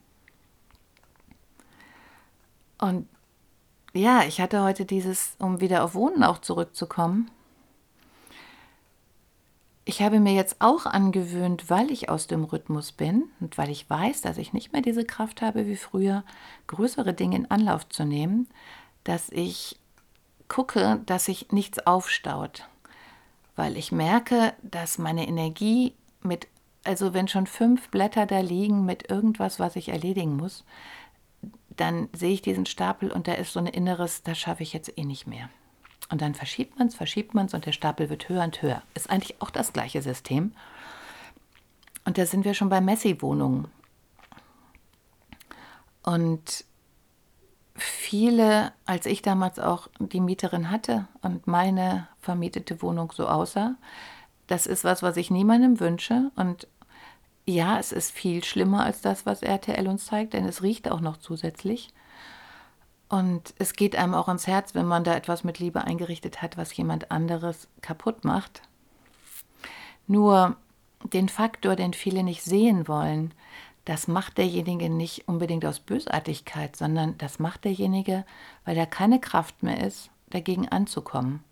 Und 2.76 3.08
ja, 3.94 4.24
ich 4.24 4.38
hatte 4.42 4.62
heute 4.62 4.84
dieses, 4.84 5.34
um 5.38 5.62
wieder 5.62 5.82
auf 5.82 5.94
Wohnen 5.94 6.24
auch 6.24 6.42
zurückzukommen. 6.42 7.30
Ich 9.88 10.02
habe 10.02 10.20
mir 10.20 10.34
jetzt 10.34 10.56
auch 10.58 10.84
angewöhnt, 10.84 11.70
weil 11.70 11.90
ich 11.90 12.10
aus 12.10 12.26
dem 12.26 12.44
Rhythmus 12.44 12.92
bin 12.92 13.24
und 13.40 13.56
weil 13.56 13.70
ich 13.70 13.88
weiß, 13.88 14.20
dass 14.20 14.36
ich 14.36 14.52
nicht 14.52 14.72
mehr 14.72 14.82
diese 14.82 15.04
Kraft 15.04 15.40
habe 15.40 15.66
wie 15.66 15.76
früher, 15.76 16.24
größere 16.66 17.14
Dinge 17.14 17.36
in 17.36 17.50
Anlauf 17.50 17.88
zu 17.88 18.04
nehmen, 18.04 18.48
dass 19.04 19.30
ich 19.30 19.78
gucke, 20.48 21.00
dass 21.06 21.26
sich 21.26 21.52
nichts 21.52 21.86
aufstaut 21.86 22.68
weil 23.56 23.76
ich 23.78 23.90
merke, 23.90 24.52
dass 24.62 24.98
meine 24.98 25.26
Energie 25.26 25.94
mit, 26.22 26.46
also 26.84 27.14
wenn 27.14 27.26
schon 27.26 27.46
fünf 27.46 27.88
Blätter 27.88 28.26
da 28.26 28.40
liegen 28.40 28.84
mit 28.84 29.10
irgendwas, 29.10 29.58
was 29.58 29.76
ich 29.76 29.88
erledigen 29.88 30.36
muss, 30.36 30.64
dann 31.70 32.08
sehe 32.14 32.34
ich 32.34 32.42
diesen 32.42 32.66
Stapel 32.66 33.10
und 33.10 33.26
da 33.26 33.32
ist 33.32 33.52
so 33.52 33.58
ein 33.58 33.66
inneres, 33.66 34.22
das 34.22 34.38
schaffe 34.38 34.62
ich 34.62 34.72
jetzt 34.72 34.96
eh 34.96 35.04
nicht 35.04 35.26
mehr. 35.26 35.48
Und 36.08 36.22
dann 36.22 36.34
verschiebt 36.34 36.78
man 36.78 36.88
es, 36.88 36.94
verschiebt 36.94 37.34
man 37.34 37.46
es 37.46 37.54
und 37.54 37.66
der 37.66 37.72
Stapel 37.72 38.08
wird 38.10 38.28
höher 38.28 38.44
und 38.44 38.62
höher. 38.62 38.82
Ist 38.94 39.10
eigentlich 39.10 39.40
auch 39.40 39.50
das 39.50 39.72
gleiche 39.72 40.02
System. 40.02 40.52
Und 42.04 42.18
da 42.18 42.26
sind 42.26 42.44
wir 42.44 42.54
schon 42.54 42.68
bei 42.68 42.80
Messi-Wohnungen. 42.80 43.68
Und 46.04 46.64
viele, 47.74 48.72
als 48.84 49.06
ich 49.06 49.22
damals 49.22 49.58
auch 49.58 49.88
die 49.98 50.20
Mieterin 50.20 50.70
hatte 50.70 51.08
und 51.22 51.48
meine 51.48 52.06
vermietete 52.20 52.80
Wohnung 52.80 53.12
so 53.12 53.26
aussah, 53.26 53.74
das 54.46 54.66
ist 54.66 54.84
was, 54.84 55.02
was 55.02 55.16
ich 55.16 55.30
niemandem 55.30 55.80
wünsche. 55.80 56.30
Und 56.36 56.68
ja, 57.44 57.78
es 57.78 57.90
ist 57.90 58.12
viel 58.12 58.44
schlimmer 58.44 58.84
als 58.84 59.00
das, 59.00 59.26
was 59.26 59.42
RTL 59.42 59.88
uns 59.88 60.06
zeigt, 60.06 60.34
denn 60.34 60.44
es 60.44 60.62
riecht 60.62 60.90
auch 60.90 61.00
noch 61.00 61.16
zusätzlich. 61.16 61.92
Und 63.08 63.54
es 63.58 63.74
geht 63.74 63.94
einem 63.96 64.14
auch 64.14 64.28
ans 64.28 64.46
Herz, 64.46 64.74
wenn 64.74 64.86
man 64.86 65.04
da 65.04 65.14
etwas 65.14 65.44
mit 65.44 65.58
Liebe 65.58 65.84
eingerichtet 65.84 66.42
hat, 66.42 66.56
was 66.56 66.76
jemand 66.76 67.10
anderes 67.10 67.68
kaputt 67.80 68.24
macht. 68.24 68.62
Nur 70.06 70.56
den 71.12 71.28
Faktor, 71.28 71.76
den 71.76 71.92
viele 71.92 72.22
nicht 72.22 72.42
sehen 72.42 72.88
wollen, 72.88 73.32
das 73.84 74.08
macht 74.08 74.38
derjenige 74.38 74.90
nicht 74.90 75.28
unbedingt 75.28 75.64
aus 75.64 75.78
Bösartigkeit, 75.78 76.74
sondern 76.74 77.16
das 77.18 77.38
macht 77.38 77.64
derjenige, 77.64 78.24
weil 78.64 78.76
er 78.76 78.86
keine 78.86 79.20
Kraft 79.20 79.62
mehr 79.62 79.86
ist, 79.86 80.10
dagegen 80.30 80.68
anzukommen. 80.68 81.44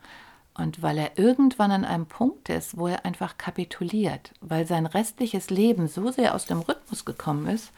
Und 0.55 0.83
weil 0.83 0.99
er 0.99 1.17
irgendwann 1.19 1.71
an 1.71 1.85
einem 1.85 2.07
Punkt 2.07 2.49
ist, 2.49 2.77
wo 2.77 2.89
er 2.89 3.05
einfach 3.05 3.39
kapituliert, 3.39 4.33
weil 4.41 4.67
sein 4.67 4.87
restliches 4.87 5.51
Leben 5.51 5.87
so 5.87 6.11
sehr 6.11 6.35
aus 6.35 6.47
dem 6.47 6.61
Rhythmus 6.61 7.05
gekommen 7.05 7.47
ist, 7.47 7.73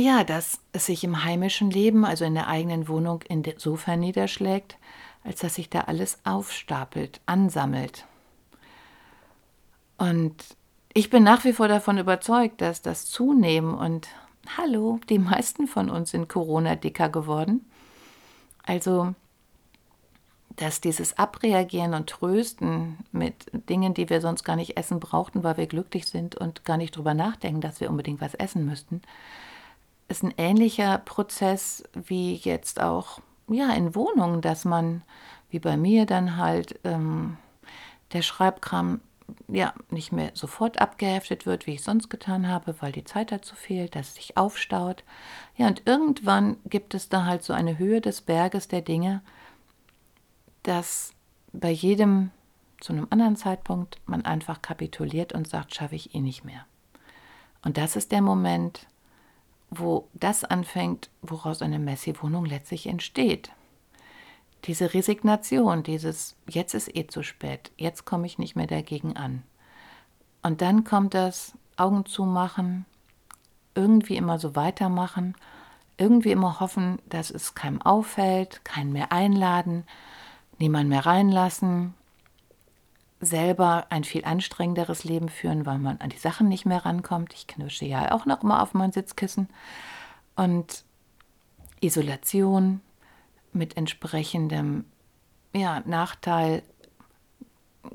ja, 0.00 0.24
dass 0.24 0.60
es 0.72 0.86
sich 0.86 1.04
im 1.04 1.24
heimischen 1.24 1.70
Leben, 1.70 2.04
also 2.04 2.24
in 2.24 2.34
der 2.34 2.48
eigenen 2.48 2.88
Wohnung, 2.88 3.22
insofern 3.28 4.00
niederschlägt, 4.00 4.76
als 5.24 5.40
dass 5.40 5.54
sich 5.54 5.70
da 5.70 5.82
alles 5.82 6.18
aufstapelt, 6.24 7.20
ansammelt. 7.26 8.06
Und 9.98 10.34
ich 10.92 11.10
bin 11.10 11.22
nach 11.22 11.44
wie 11.44 11.52
vor 11.52 11.68
davon 11.68 11.98
überzeugt, 11.98 12.60
dass 12.60 12.82
das 12.82 13.06
Zunehmen 13.06 13.74
und 13.74 14.08
hallo, 14.56 14.98
die 15.08 15.18
meisten 15.18 15.66
von 15.66 15.90
uns 15.90 16.10
sind 16.10 16.28
Corona 16.28 16.74
dicker 16.74 17.08
geworden. 17.08 17.64
Also, 18.64 19.14
dass 20.56 20.80
dieses 20.80 21.18
Abreagieren 21.18 21.94
und 21.94 22.08
Trösten 22.08 22.98
mit 23.12 23.46
Dingen, 23.52 23.94
die 23.94 24.10
wir 24.10 24.20
sonst 24.20 24.44
gar 24.44 24.56
nicht 24.56 24.76
essen 24.76 25.00
brauchten, 25.00 25.44
weil 25.44 25.56
wir 25.56 25.66
glücklich 25.66 26.06
sind 26.06 26.34
und 26.34 26.64
gar 26.64 26.76
nicht 26.76 26.96
drüber 26.96 27.14
nachdenken, 27.14 27.60
dass 27.60 27.80
wir 27.80 27.90
unbedingt 27.90 28.20
was 28.20 28.34
essen 28.34 28.64
müssten, 28.66 29.00
ist 30.10 30.22
ein 30.22 30.34
ähnlicher 30.36 30.98
Prozess 30.98 31.84
wie 31.94 32.34
jetzt 32.34 32.80
auch 32.80 33.20
ja 33.48 33.72
in 33.72 33.94
Wohnungen, 33.94 34.40
dass 34.40 34.64
man 34.64 35.02
wie 35.50 35.58
bei 35.58 35.76
mir 35.76 36.06
dann 36.06 36.36
halt 36.36 36.78
ähm, 36.84 37.36
der 38.12 38.22
Schreibkram 38.22 39.00
ja, 39.48 39.72
nicht 39.90 40.12
mehr 40.12 40.32
sofort 40.34 40.80
abgeheftet 40.80 41.46
wird, 41.46 41.66
wie 41.66 41.74
ich 41.74 41.82
sonst 41.82 42.08
getan 42.08 42.48
habe, 42.48 42.74
weil 42.80 42.90
die 42.90 43.04
Zeit 43.04 43.30
dazu 43.30 43.54
fehlt, 43.54 43.94
dass 43.94 44.08
es 44.08 44.14
sich 44.16 44.36
aufstaut. 44.36 45.04
Ja, 45.56 45.68
und 45.68 45.82
irgendwann 45.86 46.56
gibt 46.66 46.94
es 46.94 47.08
da 47.08 47.24
halt 47.24 47.44
so 47.44 47.52
eine 47.52 47.78
Höhe 47.78 48.00
des 48.00 48.22
Berges 48.22 48.66
der 48.66 48.82
Dinge, 48.82 49.22
dass 50.64 51.12
bei 51.52 51.70
jedem 51.70 52.30
zu 52.80 52.92
einem 52.92 53.06
anderen 53.10 53.36
Zeitpunkt 53.36 54.00
man 54.06 54.24
einfach 54.24 54.62
kapituliert 54.62 55.32
und 55.32 55.48
sagt, 55.48 55.74
schaffe 55.74 55.94
ich 55.94 56.14
eh 56.14 56.20
nicht 56.20 56.44
mehr. 56.44 56.64
Und 57.62 57.76
das 57.76 57.94
ist 57.94 58.10
der 58.10 58.22
Moment, 58.22 58.86
wo 59.70 60.08
das 60.14 60.44
anfängt, 60.44 61.10
woraus 61.22 61.62
eine 61.62 61.78
Messi-Wohnung 61.78 62.44
letztlich 62.44 62.86
entsteht 62.86 63.52
diese 64.64 64.92
Resignation, 64.92 65.82
dieses 65.82 66.36
jetzt 66.48 66.74
ist 66.74 66.94
eh 66.94 67.06
zu 67.06 67.22
spät, 67.22 67.72
jetzt 67.76 68.04
komme 68.04 68.26
ich 68.26 68.38
nicht 68.38 68.56
mehr 68.56 68.66
dagegen 68.66 69.16
an. 69.16 69.42
Und 70.42 70.60
dann 70.60 70.84
kommt 70.84 71.14
das 71.14 71.52
Augen 71.76 72.04
zumachen, 72.06 72.86
irgendwie 73.74 74.16
immer 74.16 74.38
so 74.38 74.56
weitermachen, 74.56 75.34
irgendwie 75.96 76.32
immer 76.32 76.60
hoffen, 76.60 77.00
dass 77.08 77.30
es 77.30 77.54
keinem 77.54 77.80
auffällt, 77.82 78.64
keinen 78.64 78.92
mehr 78.92 79.12
einladen, 79.12 79.84
niemand 80.58 80.88
mehr 80.88 81.06
reinlassen, 81.06 81.94
selber 83.20 83.86
ein 83.90 84.04
viel 84.04 84.24
anstrengenderes 84.24 85.04
Leben 85.04 85.28
führen, 85.28 85.66
weil 85.66 85.78
man 85.78 85.98
an 85.98 86.10
die 86.10 86.16
Sachen 86.16 86.48
nicht 86.48 86.64
mehr 86.64 86.84
rankommt. 86.84 87.34
Ich 87.34 87.46
knirsche 87.46 87.84
ja 87.84 88.12
auch 88.12 88.26
noch 88.26 88.42
immer 88.42 88.62
auf 88.62 88.74
mein 88.74 88.92
Sitzkissen. 88.92 89.48
Und 90.36 90.84
Isolation, 91.80 92.80
mit 93.52 93.76
entsprechendem 93.76 94.84
ja, 95.52 95.82
Nachteil 95.84 96.62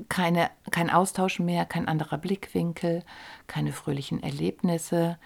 keine, 0.08 0.50
kein 0.70 0.90
Austausch 0.90 1.38
mehr, 1.38 1.64
kein 1.64 1.88
anderer 1.88 2.18
Blickwinkel, 2.18 3.02
keine 3.46 3.72
fröhlichen 3.72 4.22
Erlebnisse. 4.22 5.18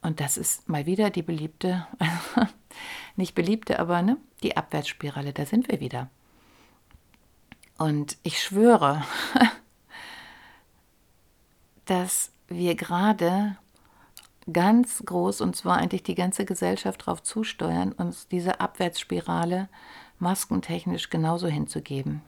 Und 0.00 0.20
das 0.20 0.36
ist 0.36 0.68
mal 0.68 0.86
wieder 0.86 1.10
die 1.10 1.22
beliebte, 1.22 1.86
nicht 3.16 3.34
beliebte, 3.34 3.78
aber 3.78 4.02
ne, 4.02 4.16
die 4.42 4.56
Abwärtsspirale, 4.56 5.32
da 5.32 5.46
sind 5.46 5.68
wir 5.68 5.80
wieder. 5.80 6.10
Und 7.78 8.16
ich 8.22 8.42
schwöre, 8.42 9.04
dass 11.86 12.30
wir 12.48 12.74
gerade 12.74 13.56
ganz 14.52 15.02
groß, 15.04 15.40
und 15.40 15.56
zwar 15.56 15.76
eigentlich 15.76 16.02
die 16.02 16.14
ganze 16.14 16.44
Gesellschaft 16.44 17.02
darauf 17.02 17.22
zusteuern, 17.22 17.92
uns 17.92 18.28
diese 18.28 18.60
Abwärtsspirale 18.60 19.68
maskentechnisch 20.18 21.10
genauso 21.10 21.48
hinzugeben. 21.48 22.22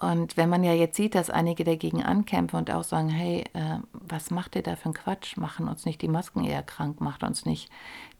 Und 0.00 0.36
wenn 0.36 0.48
man 0.48 0.62
ja 0.62 0.72
jetzt 0.72 0.96
sieht, 0.96 1.16
dass 1.16 1.28
einige 1.28 1.64
dagegen 1.64 2.04
ankämpfen 2.04 2.56
und 2.56 2.70
auch 2.70 2.84
sagen, 2.84 3.08
hey, 3.08 3.42
äh, 3.52 3.78
was 3.92 4.30
macht 4.30 4.54
ihr 4.54 4.62
da 4.62 4.76
für 4.76 4.86
einen 4.86 4.94
Quatsch? 4.94 5.36
Machen 5.36 5.68
uns 5.68 5.84
nicht 5.86 6.00
die 6.00 6.08
Masken 6.08 6.44
eher 6.44 6.62
krank, 6.62 7.00
macht 7.00 7.24
uns 7.24 7.44
nicht 7.44 7.68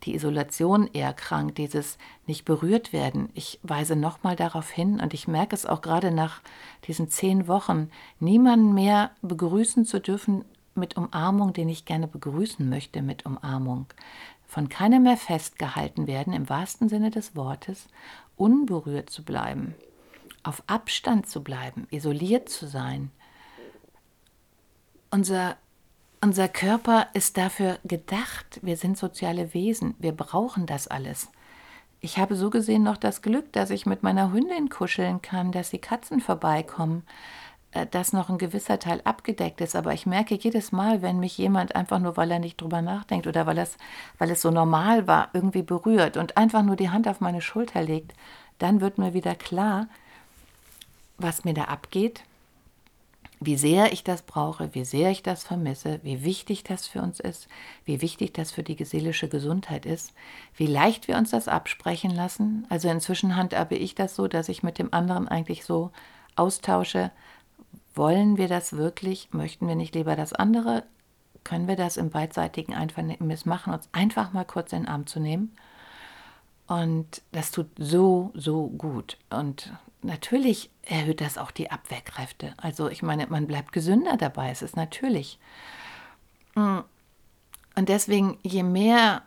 die 0.03 0.17
Isolation 0.17 0.91
eher 0.93 1.13
krank, 1.13 1.55
dieses 1.55 1.97
nicht 2.27 2.45
berührt 2.45 2.93
werden. 2.93 3.29
Ich 3.35 3.61
weise 3.63 3.95
nochmal 3.95 4.35
darauf 4.35 4.71
hin 4.71 4.99
und 4.99 5.15
ich 5.15 5.29
merke 5.29 5.55
es 5.55 5.67
auch 5.67 5.81
gerade 5.81 6.11
nach 6.11 6.41
diesen 6.89 7.11
zehn 7.11 7.47
Wochen, 7.47 7.91
niemanden 8.19 8.75
mehr 8.75 9.13
begrüßen 9.23 9.85
zu 9.85 10.01
dürfen 10.01 10.45
mit 10.75 10.97
Umarmung, 10.97 11.53
den 11.53 11.69
ich 11.69 11.85
gerne 11.85 12.09
begrüßen 12.09 12.69
möchte 12.69 13.03
mit 13.03 13.25
Umarmung. 13.25 13.87
Von 14.49 14.69
keinem 14.69 15.05
mehr 15.05 15.17
festgehalten 15.17 16.09
werden, 16.09 16.33
im 16.33 16.49
wahrsten 16.49 16.89
Sinne 16.89 17.11
des 17.11 17.37
Wortes, 17.37 17.87
unberührt 18.37 19.11
zu 19.11 19.23
bleiben 19.23 19.77
auf 20.43 20.63
Abstand 20.67 21.29
zu 21.29 21.43
bleiben, 21.43 21.87
isoliert 21.91 22.49
zu 22.49 22.67
sein. 22.67 23.11
Unser, 25.11 25.57
unser 26.21 26.49
Körper 26.49 27.09
ist 27.15 27.37
dafür 27.37 27.79
gedacht. 27.85 28.61
Wir 28.63 28.77
sind 28.77 28.99
soziale 28.99 29.55
Wesen. 29.55 29.95
Wir 29.99 30.13
brauchen 30.13 30.67
das 30.67 30.89
alles. 30.89 31.29
Ich 32.01 32.19
habe 32.19 32.37
so 32.37 32.51
gesehen 32.51 32.85
noch 32.85 32.97
das 32.97 33.23
Glück, 33.23 33.53
dass 33.53 33.71
ich 33.71 33.85
mit 33.85 34.03
meiner 34.03 34.33
Hündin 34.33 34.69
kuscheln 34.69 35.21
kann, 35.21 35.51
dass 35.51 35.71
die 35.71 35.81
Katzen 35.81 36.21
vorbeikommen, 36.21 37.05
äh, 37.73 37.87
dass 37.87 38.13
noch 38.13 38.29
ein 38.29 38.39
gewisser 38.39 38.79
Teil 38.79 39.01
abgedeckt 39.05 39.61
ist. 39.61 39.75
Aber 39.75 39.93
ich 39.93 40.07
merke 40.07 40.37
jedes 40.37 40.71
Mal, 40.71 41.03
wenn 41.03 41.19
mich 41.19 41.37
jemand 41.39 41.75
einfach 41.75 41.99
nur, 41.99 42.17
weil 42.17 42.31
er 42.31 42.39
nicht 42.39 42.61
drüber 42.61 42.83
nachdenkt 42.83 43.27
oder 43.27 43.47
weil 43.47 43.59
es, 43.59 43.77
weil 44.19 44.31
es 44.31 44.43
so 44.43 44.51
normal 44.51 45.07
war, 45.09 45.31
irgendwie 45.33 45.63
berührt 45.63 46.17
und 46.17 46.37
einfach 46.37 46.63
nur 46.63 46.77
die 46.77 46.91
Hand 46.91 47.09
auf 47.09 47.21
meine 47.21 47.41
Schulter 47.41 47.83
legt, 47.83 48.15
dann 48.59 48.81
wird 48.81 48.99
mir 48.99 49.13
wieder 49.13 49.35
klar, 49.35 49.89
was 51.19 51.45
mir 51.45 51.55
da 51.55 51.65
abgeht, 51.65 52.23
wie 53.41 53.57
sehr 53.57 53.93
ich 53.93 54.03
das 54.03 54.23
brauche, 54.23 54.75
wie 54.75 54.85
sehr 54.85 55.11
ich 55.11 55.23
das 55.23 55.45
vermisse, 55.45 56.01
wie 56.03 56.25
wichtig 56.25 56.65
das 56.65 56.89
für 56.89 57.01
uns 57.01 57.21
ist, 57.21 57.49
wie 57.85 58.01
wichtig 58.01 58.35
das 58.35 58.51
für 58.51 58.63
die 58.63 58.83
seelische 58.85 59.29
Gesundheit 59.29 59.87
ist, 59.87 60.13
wie 60.57 60.67
leicht 60.67 61.07
wir 61.07 61.17
uns 61.17 61.31
das 61.31 61.47
absprechen 61.47 62.11
lassen. 62.11 62.67
Also 62.69 62.89
inzwischen 62.89 63.37
handhabe 63.37 63.77
ich 63.77 63.95
das 63.95 64.17
so, 64.17 64.27
dass 64.27 64.49
ich 64.49 64.63
mit 64.63 64.79
dem 64.79 64.93
anderen 64.93 65.29
eigentlich 65.29 65.65
so 65.65 65.93
austausche, 66.35 67.13
wollen 67.95 68.39
wir 68.39 68.49
das 68.49 68.73
wirklich, 68.73 69.33
möchten 69.33 69.69
wir 69.69 69.77
nicht 69.77 69.95
lieber 69.95 70.17
das 70.17 70.33
andere, 70.33 70.85
können 71.45 71.69
wir 71.69 71.77
das 71.77 71.97
im 71.97 72.11
beidseitigen 72.11 72.75
Einvernehmen 72.75 73.39
machen, 73.45 73.73
uns 73.73 73.89
einfach 73.93 74.33
mal 74.33 74.45
kurz 74.45 74.73
in 74.73 74.83
den 74.83 74.89
Arm 74.89 75.07
zu 75.07 75.21
nehmen. 75.21 75.57
Und 76.67 77.23
das 77.33 77.51
tut 77.51 77.69
so, 77.79 78.31
so 78.35 78.69
gut. 78.69 79.17
Und 79.31 79.73
natürlich 80.03 80.71
erhöht 80.83 81.21
das 81.21 81.39
auch 81.39 81.51
die 81.51 81.71
Abwehrkräfte. 81.71 82.55
Also 82.57 82.89
ich 82.89 83.03
meine, 83.03 83.27
man 83.27 83.47
bleibt 83.47 83.73
gesünder 83.73 84.17
dabei, 84.17 84.51
es 84.51 84.63
ist 84.63 84.77
natürlich. 84.77 85.39
Mm. 86.55 86.79
Und 87.77 87.89
deswegen, 87.89 88.39
je 88.43 88.65
mehr 88.65 89.23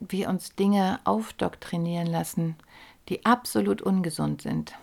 wir 0.00 0.28
uns 0.28 0.54
Dinge 0.54 1.00
aufdoktrinieren 1.04 2.06
lassen, 2.06 2.56
die 3.08 3.24
absolut 3.24 3.80
ungesund 3.80 4.42
sind, 4.42 4.74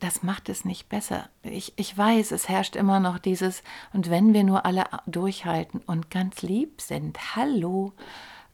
das 0.00 0.22
macht 0.22 0.48
es 0.48 0.64
nicht 0.64 0.88
besser. 0.88 1.30
Ich, 1.42 1.72
ich 1.76 1.96
weiß, 1.96 2.30
es 2.32 2.48
herrscht 2.48 2.76
immer 2.76 3.00
noch 3.00 3.18
dieses, 3.18 3.62
und 3.92 4.10
wenn 4.10 4.34
wir 4.34 4.44
nur 4.44 4.66
alle 4.66 4.84
durchhalten 5.06 5.80
und 5.86 6.10
ganz 6.10 6.42
lieb 6.42 6.82
sind, 6.82 7.34
hallo, 7.34 7.92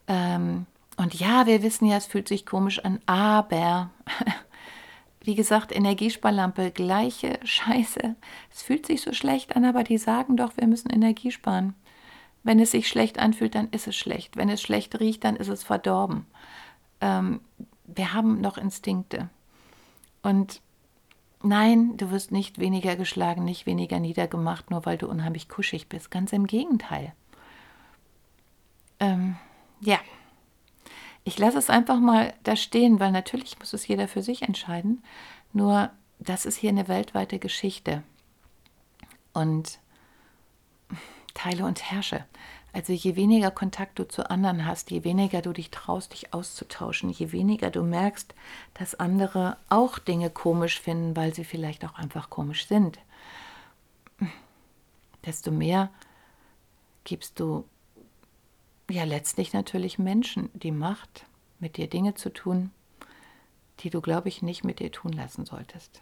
ähm, 0.06 0.66
und 1.02 1.14
ja, 1.14 1.46
wir 1.46 1.64
wissen 1.64 1.86
ja, 1.86 1.96
es 1.96 2.06
fühlt 2.06 2.28
sich 2.28 2.46
komisch 2.46 2.78
an, 2.84 3.00
aber 3.06 3.90
wie 5.20 5.34
gesagt, 5.34 5.74
Energiesparlampe, 5.74 6.70
gleiche 6.70 7.40
Scheiße. 7.42 8.14
Es 8.52 8.62
fühlt 8.62 8.86
sich 8.86 9.02
so 9.02 9.12
schlecht 9.12 9.56
an, 9.56 9.64
aber 9.64 9.82
die 9.82 9.98
sagen 9.98 10.36
doch, 10.36 10.56
wir 10.56 10.68
müssen 10.68 10.90
Energie 10.90 11.32
sparen. 11.32 11.74
Wenn 12.44 12.60
es 12.60 12.70
sich 12.70 12.86
schlecht 12.86 13.18
anfühlt, 13.18 13.56
dann 13.56 13.68
ist 13.70 13.88
es 13.88 13.96
schlecht. 13.96 14.36
Wenn 14.36 14.48
es 14.48 14.62
schlecht 14.62 15.00
riecht, 15.00 15.24
dann 15.24 15.34
ist 15.34 15.48
es 15.48 15.64
verdorben. 15.64 16.24
Ähm, 17.00 17.40
wir 17.84 18.12
haben 18.12 18.40
noch 18.40 18.56
Instinkte. 18.56 19.28
Und 20.22 20.60
nein, 21.42 21.96
du 21.96 22.12
wirst 22.12 22.30
nicht 22.30 22.60
weniger 22.60 22.94
geschlagen, 22.94 23.44
nicht 23.44 23.66
weniger 23.66 23.98
niedergemacht, 23.98 24.70
nur 24.70 24.86
weil 24.86 24.98
du 24.98 25.08
unheimlich 25.08 25.48
kuschig 25.48 25.88
bist. 25.88 26.12
Ganz 26.12 26.32
im 26.32 26.46
Gegenteil. 26.46 27.12
Ähm, 29.00 29.34
ja. 29.80 29.98
Ich 31.24 31.38
lasse 31.38 31.58
es 31.58 31.70
einfach 31.70 32.00
mal 32.00 32.34
da 32.42 32.56
stehen, 32.56 32.98
weil 33.00 33.12
natürlich 33.12 33.58
muss 33.58 33.72
es 33.72 33.86
jeder 33.86 34.08
für 34.08 34.22
sich 34.22 34.42
entscheiden. 34.42 35.02
Nur 35.52 35.90
das 36.18 36.46
ist 36.46 36.56
hier 36.56 36.70
eine 36.70 36.88
weltweite 36.88 37.38
Geschichte. 37.38 38.02
Und 39.32 39.78
teile 41.34 41.64
und 41.64 41.90
herrsche. 41.90 42.24
Also 42.72 42.92
je 42.92 43.16
weniger 43.16 43.50
Kontakt 43.50 43.98
du 43.98 44.08
zu 44.08 44.30
anderen 44.30 44.66
hast, 44.66 44.90
je 44.90 45.04
weniger 45.04 45.42
du 45.42 45.52
dich 45.52 45.70
traust, 45.70 46.14
dich 46.14 46.32
auszutauschen, 46.32 47.10
je 47.10 47.30
weniger 47.30 47.70
du 47.70 47.82
merkst, 47.82 48.34
dass 48.74 48.94
andere 48.94 49.58
auch 49.68 49.98
Dinge 49.98 50.30
komisch 50.30 50.80
finden, 50.80 51.14
weil 51.14 51.34
sie 51.34 51.44
vielleicht 51.44 51.84
auch 51.84 51.94
einfach 51.94 52.30
komisch 52.30 52.66
sind, 52.66 52.98
desto 55.26 55.50
mehr 55.50 55.90
gibst 57.04 57.38
du 57.40 57.64
ja 58.92 59.04
letztlich 59.04 59.52
natürlich 59.52 59.98
Menschen 59.98 60.50
die 60.54 60.70
Macht, 60.70 61.26
mit 61.58 61.76
dir 61.76 61.88
Dinge 61.88 62.14
zu 62.14 62.32
tun, 62.32 62.70
die 63.80 63.90
du, 63.90 64.00
glaube 64.00 64.28
ich, 64.28 64.42
nicht 64.42 64.64
mit 64.64 64.80
dir 64.80 64.90
tun 64.90 65.12
lassen 65.12 65.44
solltest. 65.44 66.00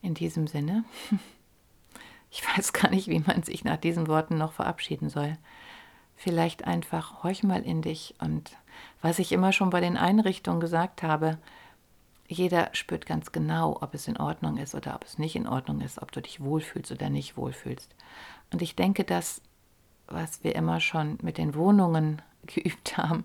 In 0.00 0.14
diesem 0.14 0.46
Sinne, 0.46 0.84
ich 2.30 2.42
weiß 2.46 2.72
gar 2.72 2.90
nicht, 2.90 3.08
wie 3.08 3.20
man 3.20 3.42
sich 3.42 3.64
nach 3.64 3.76
diesen 3.76 4.08
Worten 4.08 4.36
noch 4.36 4.52
verabschieden 4.52 5.08
soll. 5.08 5.36
Vielleicht 6.16 6.64
einfach 6.64 7.22
horch 7.22 7.42
mal 7.42 7.62
in 7.62 7.82
dich 7.82 8.14
und 8.18 8.56
was 9.00 9.18
ich 9.18 9.32
immer 9.32 9.52
schon 9.52 9.70
bei 9.70 9.80
den 9.80 9.96
Einrichtungen 9.96 10.60
gesagt 10.60 11.02
habe, 11.02 11.38
jeder 12.28 12.70
spürt 12.72 13.06
ganz 13.06 13.32
genau, 13.32 13.78
ob 13.80 13.94
es 13.94 14.08
in 14.08 14.16
Ordnung 14.16 14.56
ist 14.56 14.74
oder 14.74 14.94
ob 14.94 15.04
es 15.04 15.18
nicht 15.18 15.36
in 15.36 15.46
Ordnung 15.46 15.80
ist, 15.80 16.00
ob 16.00 16.12
du 16.12 16.22
dich 16.22 16.40
wohlfühlst 16.40 16.92
oder 16.92 17.10
nicht 17.10 17.36
wohlfühlst. 17.36 17.94
Und 18.52 18.62
ich 18.62 18.76
denke, 18.76 19.04
dass 19.04 19.42
was 20.12 20.44
wir 20.44 20.54
immer 20.54 20.80
schon 20.80 21.18
mit 21.22 21.38
den 21.38 21.54
Wohnungen 21.54 22.22
geübt 22.46 22.96
haben. 22.96 23.24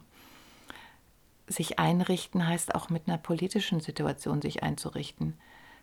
Sich 1.47 1.79
einrichten 1.79 2.45
heißt 2.45 2.75
auch 2.75 2.89
mit 2.89 3.07
einer 3.07 3.17
politischen 3.17 3.79
Situation 3.79 4.41
sich 4.41 4.63
einzurichten. 4.63 5.37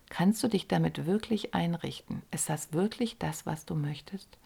Kannst 0.09 0.43
du 0.43 0.47
dich 0.47 0.67
damit 0.67 1.07
wirklich 1.07 1.55
einrichten? 1.55 2.21
Ist 2.31 2.49
das 2.49 2.73
wirklich 2.73 3.17
das, 3.17 3.45
was 3.45 3.65
du 3.65 3.73
möchtest? 3.73 4.37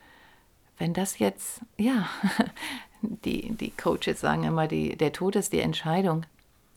Wenn 0.78 0.93
das 0.93 1.19
jetzt, 1.19 1.62
ja, 1.78 2.08
die, 3.02 3.52
die 3.52 3.72
Coaches 3.72 4.22
sagen 4.22 4.45
immer, 4.45 4.67
die, 4.67 4.95
der 4.95 5.12
Tod 5.12 5.36
ist 5.36 5.52
die 5.52 5.60
Entscheidung. 5.60 6.26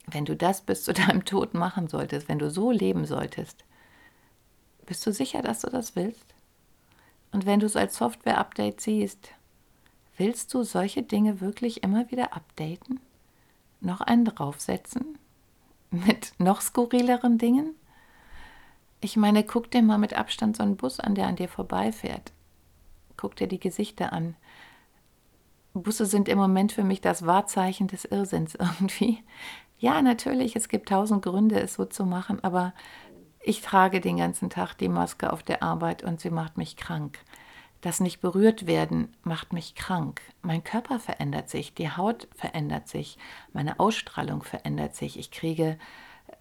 Wenn 0.06 0.24
du 0.24 0.34
das 0.34 0.62
bis 0.62 0.82
zu 0.82 0.92
deinem 0.92 1.24
Tod 1.24 1.54
machen 1.54 1.86
solltest, 1.86 2.28
wenn 2.28 2.40
du 2.40 2.50
so 2.50 2.72
leben 2.72 3.06
solltest, 3.06 3.64
bist 4.86 5.06
du 5.06 5.12
sicher, 5.12 5.42
dass 5.42 5.60
du 5.60 5.70
das 5.70 5.94
willst? 5.94 6.34
Und 7.30 7.46
wenn 7.46 7.60
du 7.60 7.66
es 7.66 7.76
als 7.76 7.96
Software-Update 7.96 8.80
siehst, 8.80 9.30
Willst 10.24 10.54
du 10.54 10.62
solche 10.62 11.02
Dinge 11.02 11.40
wirklich 11.40 11.82
immer 11.82 12.08
wieder 12.12 12.32
updaten? 12.32 13.00
Noch 13.80 14.00
einen 14.00 14.24
draufsetzen? 14.24 15.18
Mit 15.90 16.34
noch 16.38 16.60
skurrileren 16.60 17.38
Dingen? 17.38 17.74
Ich 19.00 19.16
meine, 19.16 19.42
guck 19.42 19.72
dir 19.72 19.82
mal 19.82 19.98
mit 19.98 20.14
Abstand 20.14 20.56
so 20.56 20.62
einen 20.62 20.76
Bus 20.76 21.00
an, 21.00 21.16
der 21.16 21.26
an 21.26 21.34
dir 21.34 21.48
vorbeifährt. 21.48 22.30
Guck 23.16 23.34
dir 23.34 23.48
die 23.48 23.58
Gesichter 23.58 24.12
an. 24.12 24.36
Busse 25.74 26.06
sind 26.06 26.28
im 26.28 26.38
Moment 26.38 26.70
für 26.70 26.84
mich 26.84 27.00
das 27.00 27.26
Wahrzeichen 27.26 27.88
des 27.88 28.04
Irrsinns 28.04 28.54
irgendwie. 28.54 29.24
Ja, 29.80 30.02
natürlich, 30.02 30.54
es 30.54 30.68
gibt 30.68 30.90
tausend 30.90 31.24
Gründe, 31.24 31.58
es 31.58 31.74
so 31.74 31.84
zu 31.84 32.06
machen, 32.06 32.38
aber 32.44 32.74
ich 33.40 33.60
trage 33.60 34.00
den 34.00 34.18
ganzen 34.18 34.50
Tag 34.50 34.74
die 34.74 34.88
Maske 34.88 35.32
auf 35.32 35.42
der 35.42 35.64
Arbeit 35.64 36.04
und 36.04 36.20
sie 36.20 36.30
macht 36.30 36.58
mich 36.58 36.76
krank. 36.76 37.18
Das 37.82 37.98
nicht 37.98 38.20
berührt 38.20 38.66
werden 38.66 39.12
macht 39.24 39.52
mich 39.52 39.74
krank. 39.74 40.22
Mein 40.40 40.62
Körper 40.64 41.00
verändert 41.00 41.50
sich, 41.50 41.74
die 41.74 41.90
Haut 41.90 42.28
verändert 42.34 42.88
sich, 42.88 43.18
meine 43.52 43.80
Ausstrahlung 43.80 44.44
verändert 44.44 44.94
sich. 44.94 45.18
Ich 45.18 45.32
kriege 45.32 45.78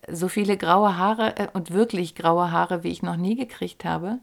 so 0.08 0.28
viele 0.28 0.56
graue 0.56 0.98
Haare 0.98 1.38
äh, 1.38 1.48
und 1.54 1.72
wirklich 1.72 2.16
graue 2.16 2.52
Haare, 2.52 2.84
wie 2.84 2.92
ich 2.92 3.02
noch 3.02 3.18
nie 3.18 3.36
gekriegt 3.36 3.86
habe. 3.86 4.20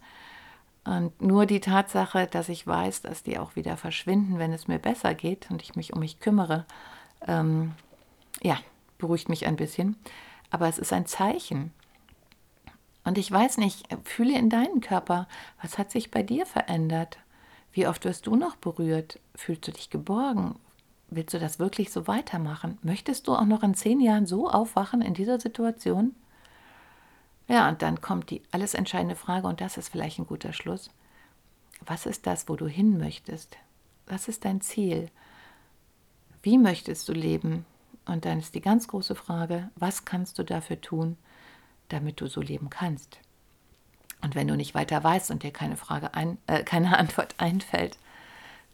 Und 0.85 1.21
nur 1.21 1.45
die 1.45 1.61
Tatsache, 1.61 2.29
dass 2.29 2.49
ich 2.49 2.66
weiß, 2.66 3.03
dass 3.03 3.25
die 3.25 3.39
auch 3.39 3.57
wieder 3.57 3.77
verschwinden, 3.77 4.39
wenn 4.39 4.53
es 4.53 4.69
mir 4.69 4.79
besser 4.79 5.14
geht 5.14 5.51
und 5.51 5.61
ich 5.61 5.75
mich 5.75 5.93
um 5.93 6.01
mich 6.01 6.21
kümmere, 6.21 6.64
ähm, 7.27 7.75
ja, 8.43 8.59
beruhigt 8.97 9.29
mich 9.29 9.47
ein 9.47 9.57
bisschen. 9.57 9.97
Aber 10.51 10.69
es 10.69 10.79
ist 10.79 10.93
ein 10.93 11.07
Zeichen. 11.07 11.73
Und 13.09 13.17
ich 13.17 13.33
weiß 13.33 13.57
nicht, 13.57 13.89
fühle 14.05 14.39
in 14.39 14.51
deinen 14.51 14.83
Körper, 14.83 15.29
was 15.63 15.79
hat 15.79 15.91
sich 15.91 16.11
bei 16.11 16.23
dir 16.23 16.45
verändert? 16.45 17.17
Wie 17.73 17.87
oft 17.87 18.05
wirst 18.05 18.27
du 18.27 18.37
noch 18.37 18.57
berührt? 18.57 19.19
Fühlst 19.35 19.67
du 19.67 19.73
dich 19.73 19.89
geborgen? 19.89 20.57
Willst 21.09 21.33
du 21.33 21.39
das 21.39 21.59
wirklich 21.59 21.91
so 21.91 22.07
weitermachen? 22.07 22.77
Möchtest 22.83 23.27
du 23.27 23.35
auch 23.35 23.47
noch 23.47 23.63
in 23.63 23.73
zehn 23.73 24.01
Jahren 24.01 24.27
so 24.27 24.51
aufwachen 24.51 25.01
in 25.01 25.15
dieser 25.15 25.41
Situation? 25.41 26.15
Ja, 27.49 27.71
und 27.71 27.81
dann 27.81 28.03
kommt 28.03 28.29
die 28.29 28.43
alles 28.51 28.75
entscheidende 28.75 29.17
Frage, 29.17 29.47
und 29.47 29.63
das 29.63 29.79
ist 29.79 29.89
vielleicht 29.89 30.19
ein 30.19 30.27
guter 30.27 30.53
Schluss. 30.53 30.91
Was 31.87 32.05
ist 32.05 32.27
das, 32.27 32.47
wo 32.47 32.57
du 32.57 32.67
hin 32.67 32.99
möchtest? 32.99 33.57
Was 34.07 34.29
ist 34.29 34.45
dein 34.45 34.61
Ziel? 34.61 35.09
Wie 36.43 36.59
möchtest 36.59 37.09
du 37.09 37.15
leben? 37.15 37.65
Und 38.05 38.27
dann 38.27 38.39
ist 38.39 38.55
die 38.55 38.61
ganz 38.61 38.87
große 38.87 39.15
Frage, 39.15 39.71
was 39.77 40.05
kannst 40.05 40.39
du 40.39 40.43
dafür 40.43 40.79
tun, 40.83 41.17
damit 41.89 42.20
du 42.20 42.26
so 42.26 42.41
leben 42.41 42.70
kannst? 42.70 43.18
Und 44.20 44.34
wenn 44.34 44.49
du 44.49 44.57
nicht 44.57 44.74
weiter 44.74 45.03
weißt 45.03 45.30
und 45.30 45.43
dir 45.43 45.53
keine 45.53 45.76
Frage 45.76 46.14
ein, 46.14 46.39
äh, 46.47 46.64
keine 46.64 46.97
Antwort 46.99 47.34
einfällt, 47.39 47.99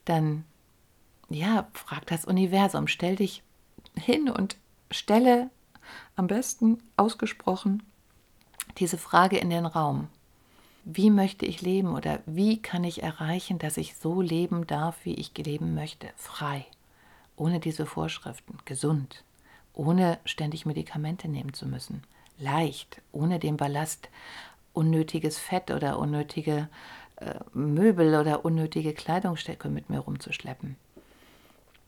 dann 0.04 0.44
ja, 1.28 1.66
frag 1.72 2.06
das 2.06 2.24
Universum, 2.24 2.86
stell 2.86 3.16
dich 3.16 3.42
hin 3.96 4.28
und 4.28 4.56
stelle 4.90 5.50
am 6.16 6.26
besten 6.26 6.78
ausgesprochen 6.96 7.82
diese 8.78 8.98
Frage 8.98 9.38
in 9.38 9.50
den 9.50 9.66
Raum. 9.66 10.08
Wie 10.84 11.10
möchte 11.10 11.46
ich 11.46 11.62
leben 11.62 11.94
oder 11.94 12.20
wie 12.26 12.60
kann 12.60 12.84
ich 12.84 13.02
erreichen, 13.02 13.58
dass 13.58 13.76
ich 13.76 13.96
so 13.96 14.20
leben 14.20 14.66
darf, 14.66 14.96
wie 15.04 15.14
ich 15.14 15.36
leben 15.36 15.74
möchte? 15.74 16.08
Frei, 16.16 16.66
ohne 17.36 17.58
diese 17.58 17.86
Vorschriften, 17.86 18.58
gesund, 18.64 19.24
ohne 19.72 20.18
ständig 20.24 20.66
Medikamente 20.66 21.28
nehmen 21.28 21.54
zu 21.54 21.66
müssen, 21.66 22.02
leicht, 22.38 23.00
ohne 23.12 23.38
den 23.38 23.56
Ballast, 23.56 24.08
unnötiges 24.72 25.38
Fett 25.38 25.70
oder 25.70 25.98
unnötige 25.98 26.68
äh, 27.16 27.34
Möbel 27.52 28.18
oder 28.18 28.44
unnötige 28.44 28.92
Kleidungsstücke 28.92 29.68
mit 29.68 29.88
mir 29.88 30.00
rumzuschleppen. 30.00 30.76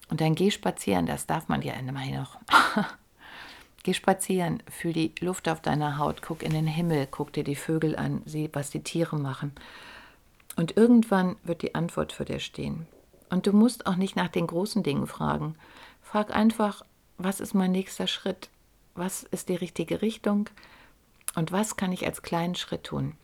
Und 0.09 0.21
dann 0.21 0.35
geh 0.35 0.51
spazieren, 0.51 1.07
das 1.07 1.27
darf 1.27 1.49
man 1.49 1.63
ja 1.63 1.75
immerhin 1.75 2.15
noch. 2.15 2.39
geh 3.83 3.93
spazieren, 3.93 4.63
fühl 4.71 4.93
die 4.93 5.13
Luft 5.21 5.49
auf 5.49 5.61
deiner 5.61 5.99
Haut, 5.99 6.23
guck 6.23 6.43
in 6.43 6.53
den 6.53 6.67
Himmel, 6.67 7.09
guck 7.11 7.33
dir 7.33 7.45
die 7.45 7.57
Vögel 7.57 7.97
an, 7.97 8.23
sieh, 8.25 8.49
was 8.53 8.71
die 8.71 8.83
Tiere 8.83 9.17
machen. 9.17 9.53
Und 10.55 10.77
irgendwann 10.77 11.37
wird 11.43 11.63
die 11.63 11.75
Antwort 11.75 12.13
für 12.13 12.25
dir 12.25 12.39
stehen. 12.39 12.87
Und 13.29 13.47
du 13.47 13.53
musst 13.53 13.87
auch 13.87 13.97
nicht 13.97 14.17
nach 14.17 14.29
den 14.29 14.47
großen 14.47 14.83
Dingen 14.83 15.07
fragen. 15.09 15.57
Frag 16.03 16.35
einfach, 16.35 16.85
was 17.19 17.41
ist 17.41 17.55
mein 17.55 17.73
nächster 17.73 18.07
Schritt? 18.07 18.49
Was 18.97 19.23
ist 19.25 19.49
die 19.49 19.57
richtige 19.57 20.03
Richtung? 20.03 20.49
Und 21.35 21.53
was 21.53 21.77
kann 21.77 21.93
ich 21.93 22.07
als 22.07 22.23
kleinen 22.23 22.55
Schritt 22.55 22.85
tun? 22.85 23.15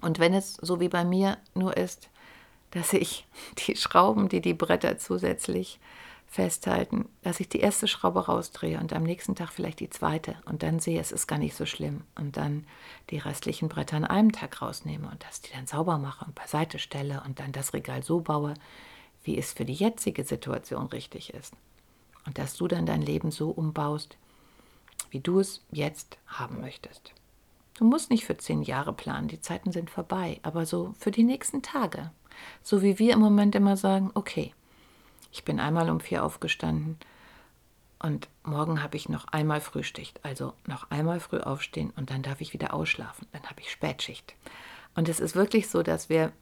Und 0.00 0.18
wenn 0.18 0.34
es 0.34 0.54
so 0.54 0.80
wie 0.80 0.88
bei 0.88 1.04
mir 1.04 1.38
nur 1.54 1.76
ist, 1.76 2.08
dass 2.70 2.92
ich 2.92 3.26
die 3.66 3.76
Schrauben, 3.76 4.28
die 4.28 4.40
die 4.40 4.54
Bretter 4.54 4.98
zusätzlich 4.98 5.78
festhalten, 6.26 7.08
dass 7.22 7.40
ich 7.40 7.48
die 7.48 7.60
erste 7.60 7.86
Schraube 7.86 8.26
rausdrehe 8.26 8.80
und 8.80 8.92
am 8.92 9.04
nächsten 9.04 9.36
Tag 9.36 9.52
vielleicht 9.52 9.80
die 9.80 9.90
zweite 9.90 10.36
und 10.44 10.62
dann 10.62 10.80
sehe, 10.80 11.00
es 11.00 11.12
ist 11.12 11.28
gar 11.28 11.38
nicht 11.38 11.54
so 11.54 11.66
schlimm 11.66 12.02
und 12.16 12.36
dann 12.36 12.66
die 13.10 13.18
restlichen 13.18 13.68
Bretter 13.68 13.96
an 13.96 14.04
einem 14.04 14.32
Tag 14.32 14.60
rausnehme 14.60 15.08
und 15.08 15.22
das 15.22 15.40
die 15.40 15.52
dann 15.52 15.66
sauber 15.66 15.98
mache 15.98 16.24
und 16.24 16.34
beiseite 16.34 16.78
stelle 16.78 17.22
und 17.24 17.38
dann 17.38 17.52
das 17.52 17.74
Regal 17.74 18.02
so 18.02 18.20
baue, 18.20 18.54
wie 19.22 19.38
es 19.38 19.52
für 19.52 19.64
die 19.64 19.74
jetzige 19.74 20.24
Situation 20.24 20.86
richtig 20.86 21.32
ist. 21.32 21.54
Und 22.26 22.38
dass 22.38 22.56
du 22.56 22.66
dann 22.66 22.86
dein 22.86 23.02
Leben 23.02 23.30
so 23.30 23.50
umbaust, 23.50 24.16
wie 25.10 25.20
du 25.20 25.40
es 25.40 25.64
jetzt 25.70 26.18
haben 26.26 26.60
möchtest. 26.60 27.12
Du 27.78 27.84
musst 27.84 28.10
nicht 28.10 28.24
für 28.24 28.36
zehn 28.36 28.62
Jahre 28.62 28.92
planen, 28.92 29.28
die 29.28 29.40
Zeiten 29.40 29.70
sind 29.70 29.90
vorbei, 29.90 30.40
aber 30.42 30.64
so 30.64 30.94
für 30.98 31.10
die 31.10 31.24
nächsten 31.24 31.62
Tage, 31.62 32.10
so 32.62 32.82
wie 32.82 32.98
wir 32.98 33.12
im 33.12 33.20
Moment 33.20 33.54
immer 33.54 33.76
sagen, 33.76 34.10
okay, 34.14 34.54
ich 35.30 35.44
bin 35.44 35.60
einmal 35.60 35.90
um 35.90 36.00
vier 36.00 36.24
aufgestanden 36.24 36.96
und 37.98 38.28
morgen 38.44 38.82
habe 38.82 38.96
ich 38.96 39.08
noch 39.08 39.28
einmal 39.28 39.60
Frühschicht, 39.60 40.24
also 40.24 40.54
noch 40.66 40.90
einmal 40.90 41.20
früh 41.20 41.40
aufstehen 41.40 41.92
und 41.96 42.10
dann 42.10 42.22
darf 42.22 42.40
ich 42.40 42.54
wieder 42.54 42.72
ausschlafen, 42.72 43.26
dann 43.32 43.42
habe 43.42 43.60
ich 43.60 43.70
Spätschicht. 43.70 44.34
Und 44.94 45.10
es 45.10 45.20
ist 45.20 45.36
wirklich 45.36 45.68
so, 45.68 45.82
dass 45.82 46.08
wir 46.08 46.32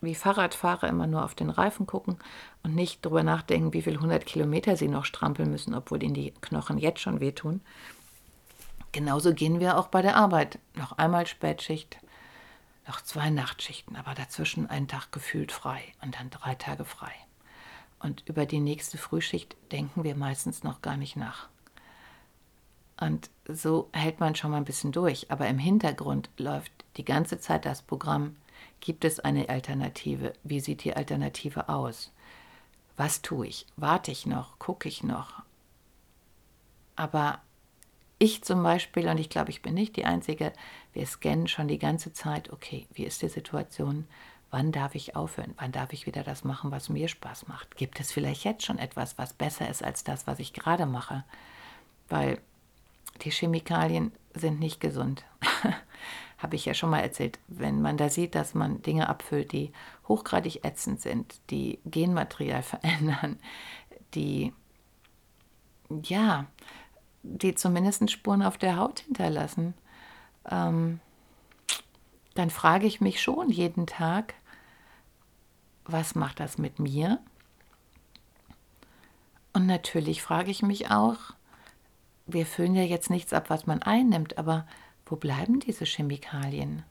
wie 0.00 0.14
Fahrradfahrer 0.14 0.88
immer 0.88 1.06
nur 1.06 1.24
auf 1.24 1.34
den 1.34 1.50
Reifen 1.50 1.86
gucken 1.86 2.18
und 2.62 2.74
nicht 2.74 3.04
darüber 3.04 3.22
nachdenken, 3.22 3.72
wie 3.72 3.82
viele 3.82 4.00
hundert 4.00 4.26
Kilometer 4.26 4.76
sie 4.76 4.88
noch 4.88 5.04
strampeln 5.04 5.50
müssen, 5.50 5.74
obwohl 5.74 6.02
ihnen 6.02 6.14
die 6.14 6.32
Knochen 6.40 6.78
jetzt 6.78 7.00
schon 7.00 7.20
wehtun. 7.20 7.60
Genauso 8.96 9.34
gehen 9.34 9.60
wir 9.60 9.76
auch 9.76 9.88
bei 9.88 10.00
der 10.00 10.16
Arbeit. 10.16 10.58
Noch 10.72 10.92
einmal 10.92 11.26
Spätschicht, 11.26 11.98
noch 12.88 13.02
zwei 13.02 13.28
Nachtschichten, 13.28 13.94
aber 13.94 14.14
dazwischen 14.14 14.70
einen 14.70 14.88
Tag 14.88 15.12
gefühlt 15.12 15.52
frei 15.52 15.82
und 16.00 16.18
dann 16.18 16.30
drei 16.30 16.54
Tage 16.54 16.86
frei. 16.86 17.12
Und 17.98 18.22
über 18.26 18.46
die 18.46 18.58
nächste 18.58 18.96
Frühschicht 18.96 19.54
denken 19.70 20.02
wir 20.02 20.16
meistens 20.16 20.64
noch 20.64 20.80
gar 20.80 20.96
nicht 20.96 21.14
nach. 21.14 21.50
Und 22.98 23.28
so 23.46 23.90
hält 23.92 24.18
man 24.18 24.34
schon 24.34 24.50
mal 24.50 24.56
ein 24.56 24.64
bisschen 24.64 24.92
durch. 24.92 25.30
Aber 25.30 25.46
im 25.46 25.58
Hintergrund 25.58 26.30
läuft 26.38 26.72
die 26.96 27.04
ganze 27.04 27.38
Zeit 27.38 27.66
das 27.66 27.82
Programm. 27.82 28.36
Gibt 28.80 29.04
es 29.04 29.20
eine 29.20 29.50
Alternative? 29.50 30.32
Wie 30.42 30.60
sieht 30.60 30.84
die 30.84 30.96
Alternative 30.96 31.68
aus? 31.68 32.12
Was 32.96 33.20
tue 33.20 33.48
ich? 33.48 33.66
Warte 33.76 34.10
ich 34.10 34.24
noch? 34.24 34.58
Gucke 34.58 34.88
ich 34.88 35.02
noch? 35.02 35.42
Aber 36.96 37.42
ich 38.18 38.42
zum 38.42 38.62
Beispiel, 38.62 39.08
und 39.08 39.18
ich 39.18 39.28
glaube, 39.28 39.50
ich 39.50 39.62
bin 39.62 39.74
nicht 39.74 39.96
die 39.96 40.04
Einzige, 40.04 40.52
wir 40.92 41.06
scannen 41.06 41.48
schon 41.48 41.68
die 41.68 41.78
ganze 41.78 42.12
Zeit, 42.12 42.50
okay, 42.52 42.86
wie 42.92 43.04
ist 43.04 43.22
die 43.22 43.28
Situation? 43.28 44.06
Wann 44.50 44.72
darf 44.72 44.94
ich 44.94 45.16
aufhören? 45.16 45.54
Wann 45.58 45.72
darf 45.72 45.92
ich 45.92 46.06
wieder 46.06 46.22
das 46.22 46.44
machen, 46.44 46.70
was 46.70 46.88
mir 46.88 47.08
Spaß 47.08 47.48
macht? 47.48 47.76
Gibt 47.76 48.00
es 48.00 48.12
vielleicht 48.12 48.44
jetzt 48.44 48.64
schon 48.64 48.78
etwas, 48.78 49.18
was 49.18 49.34
besser 49.34 49.68
ist 49.68 49.82
als 49.82 50.04
das, 50.04 50.26
was 50.26 50.38
ich 50.38 50.52
gerade 50.52 50.86
mache? 50.86 51.24
Weil 52.08 52.40
die 53.22 53.30
Chemikalien 53.30 54.12
sind 54.34 54.60
nicht 54.60 54.80
gesund. 54.80 55.24
Habe 56.38 56.56
ich 56.56 56.64
ja 56.64 56.74
schon 56.74 56.90
mal 56.90 57.00
erzählt. 57.00 57.38
Wenn 57.48 57.82
man 57.82 57.96
da 57.96 58.08
sieht, 58.08 58.34
dass 58.34 58.54
man 58.54 58.82
Dinge 58.82 59.08
abfüllt, 59.08 59.52
die 59.52 59.72
hochgradig 60.06 60.64
ätzend 60.64 61.00
sind, 61.00 61.34
die 61.50 61.80
Genmaterial 61.84 62.62
verändern, 62.62 63.38
die 64.14 64.52
ja, 66.02 66.46
die 67.34 67.54
zumindest 67.54 68.10
Spuren 68.10 68.42
auf 68.42 68.58
der 68.58 68.76
Haut 68.76 69.00
hinterlassen, 69.00 69.74
ähm, 70.50 71.00
dann 72.34 72.50
frage 72.50 72.86
ich 72.86 73.00
mich 73.00 73.20
schon 73.20 73.50
jeden 73.50 73.86
Tag, 73.86 74.34
was 75.84 76.14
macht 76.14 76.40
das 76.40 76.58
mit 76.58 76.78
mir? 76.78 77.20
Und 79.52 79.66
natürlich 79.66 80.22
frage 80.22 80.50
ich 80.50 80.62
mich 80.62 80.90
auch, 80.90 81.16
wir 82.26 82.44
füllen 82.44 82.74
ja 82.74 82.82
jetzt 82.82 83.08
nichts 83.08 83.32
ab, 83.32 83.48
was 83.48 83.66
man 83.66 83.82
einnimmt, 83.82 84.36
aber 84.36 84.66
wo 85.06 85.16
bleiben 85.16 85.60
diese 85.60 85.84
Chemikalien? 85.84 86.82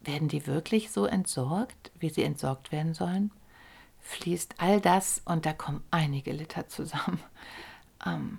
Werden 0.00 0.28
die 0.28 0.46
wirklich 0.46 0.90
so 0.92 1.04
entsorgt, 1.04 1.90
wie 1.98 2.10
sie 2.10 2.22
entsorgt 2.22 2.70
werden 2.70 2.94
sollen? 2.94 3.32
Fließt 4.00 4.54
all 4.58 4.80
das, 4.80 5.20
und 5.24 5.44
da 5.44 5.52
kommen 5.52 5.82
einige 5.90 6.32
Liter 6.32 6.68
zusammen, 6.68 7.20
ähm, 8.06 8.38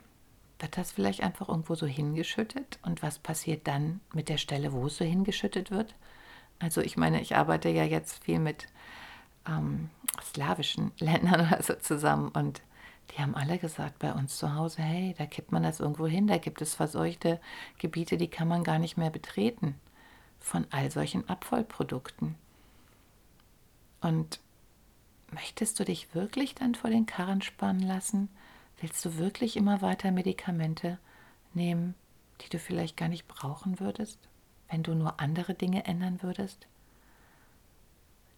wird 0.59 0.77
das 0.77 0.91
vielleicht 0.91 1.21
einfach 1.21 1.49
irgendwo 1.49 1.75
so 1.75 1.85
hingeschüttet? 1.85 2.79
Und 2.83 3.03
was 3.03 3.19
passiert 3.19 3.67
dann 3.67 4.01
mit 4.13 4.29
der 4.29 4.37
Stelle, 4.37 4.73
wo 4.73 4.87
es 4.87 4.97
so 4.97 5.05
hingeschüttet 5.05 5.71
wird? 5.71 5.95
Also 6.59 6.81
ich 6.81 6.97
meine, 6.97 7.21
ich 7.21 7.35
arbeite 7.35 7.69
ja 7.69 7.83
jetzt 7.83 8.23
viel 8.23 8.39
mit 8.39 8.67
ähm, 9.47 9.89
slawischen 10.21 10.91
Ländern 10.99 11.47
oder 11.47 11.61
so 11.61 11.75
zusammen 11.75 12.29
und 12.29 12.61
die 13.11 13.21
haben 13.21 13.35
alle 13.35 13.57
gesagt 13.57 13.99
bei 13.99 14.11
uns 14.11 14.37
zu 14.37 14.53
Hause, 14.55 14.81
hey, 14.81 15.15
da 15.17 15.25
kippt 15.25 15.51
man 15.51 15.63
das 15.63 15.79
irgendwo 15.79 16.07
hin, 16.07 16.27
da 16.27 16.37
gibt 16.37 16.61
es 16.61 16.75
verseuchte 16.75 17.39
Gebiete, 17.77 18.17
die 18.17 18.27
kann 18.27 18.49
man 18.49 18.65
gar 18.65 18.79
nicht 18.79 18.97
mehr 18.97 19.09
betreten 19.09 19.75
von 20.39 20.67
all 20.71 20.91
solchen 20.91 21.27
Abfallprodukten. 21.29 22.35
Und 24.01 24.41
möchtest 25.31 25.79
du 25.79 25.85
dich 25.85 26.13
wirklich 26.13 26.53
dann 26.55 26.75
vor 26.75 26.89
den 26.89 27.05
Karren 27.05 27.41
spannen 27.41 27.81
lassen? 27.81 28.29
Willst 28.79 29.03
du 29.05 29.17
wirklich 29.17 29.57
immer 29.57 29.81
weiter 29.81 30.11
Medikamente 30.11 30.99
nehmen, 31.53 31.95
die 32.41 32.49
du 32.49 32.59
vielleicht 32.59 32.95
gar 32.95 33.09
nicht 33.09 33.27
brauchen 33.27 33.79
würdest, 33.79 34.19
wenn 34.69 34.83
du 34.83 34.93
nur 34.93 35.19
andere 35.19 35.55
Dinge 35.55 35.85
ändern 35.85 36.21
würdest? 36.21 36.67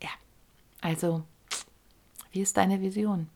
Ja, 0.01 0.09
also, 0.81 1.23
wie 2.31 2.41
ist 2.41 2.57
deine 2.57 2.81
Vision? 2.81 3.29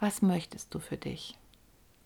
Was 0.00 0.20
möchtest 0.20 0.74
du 0.74 0.80
für 0.80 0.96
dich? 0.96 1.38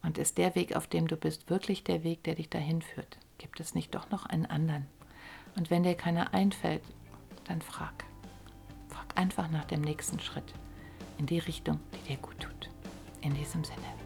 Und 0.03 0.19
ist 0.19 0.37
der 0.37 0.55
Weg, 0.55 0.77
auf 0.77 0.87
dem 0.87 1.09
du 1.09 1.17
bist, 1.17 1.49
wirklich 1.49 1.83
der 1.83 2.05
Weg, 2.05 2.23
der 2.25 2.35
dich 2.35 2.51
dahin 2.51 2.83
führt? 2.83 3.19
Gibt 3.39 3.59
es 3.59 3.75
nicht 3.75 3.95
doch 3.95 4.11
noch 4.11 4.27
einen 4.27 4.47
anderen? 4.47 4.87
Und 5.57 5.71
wenn 5.71 5.83
dir 5.83 5.95
keiner 5.95 6.35
einfällt, 6.35 6.83
dann 7.45 7.63
frag. 7.63 8.05
Frag 8.89 9.19
einfach 9.19 9.51
nach 9.51 9.65
dem 9.65 9.81
nächsten 9.81 10.21
Schritt 10.21 10.53
in 11.19 11.27
die 11.27 11.39
Richtung, 11.39 11.81
die 11.95 12.09
dir 12.09 12.19
gut 12.19 12.39
tut. 12.39 12.71
In 13.23 13.35
diesem 13.35 13.65
Sinne. 13.65 14.06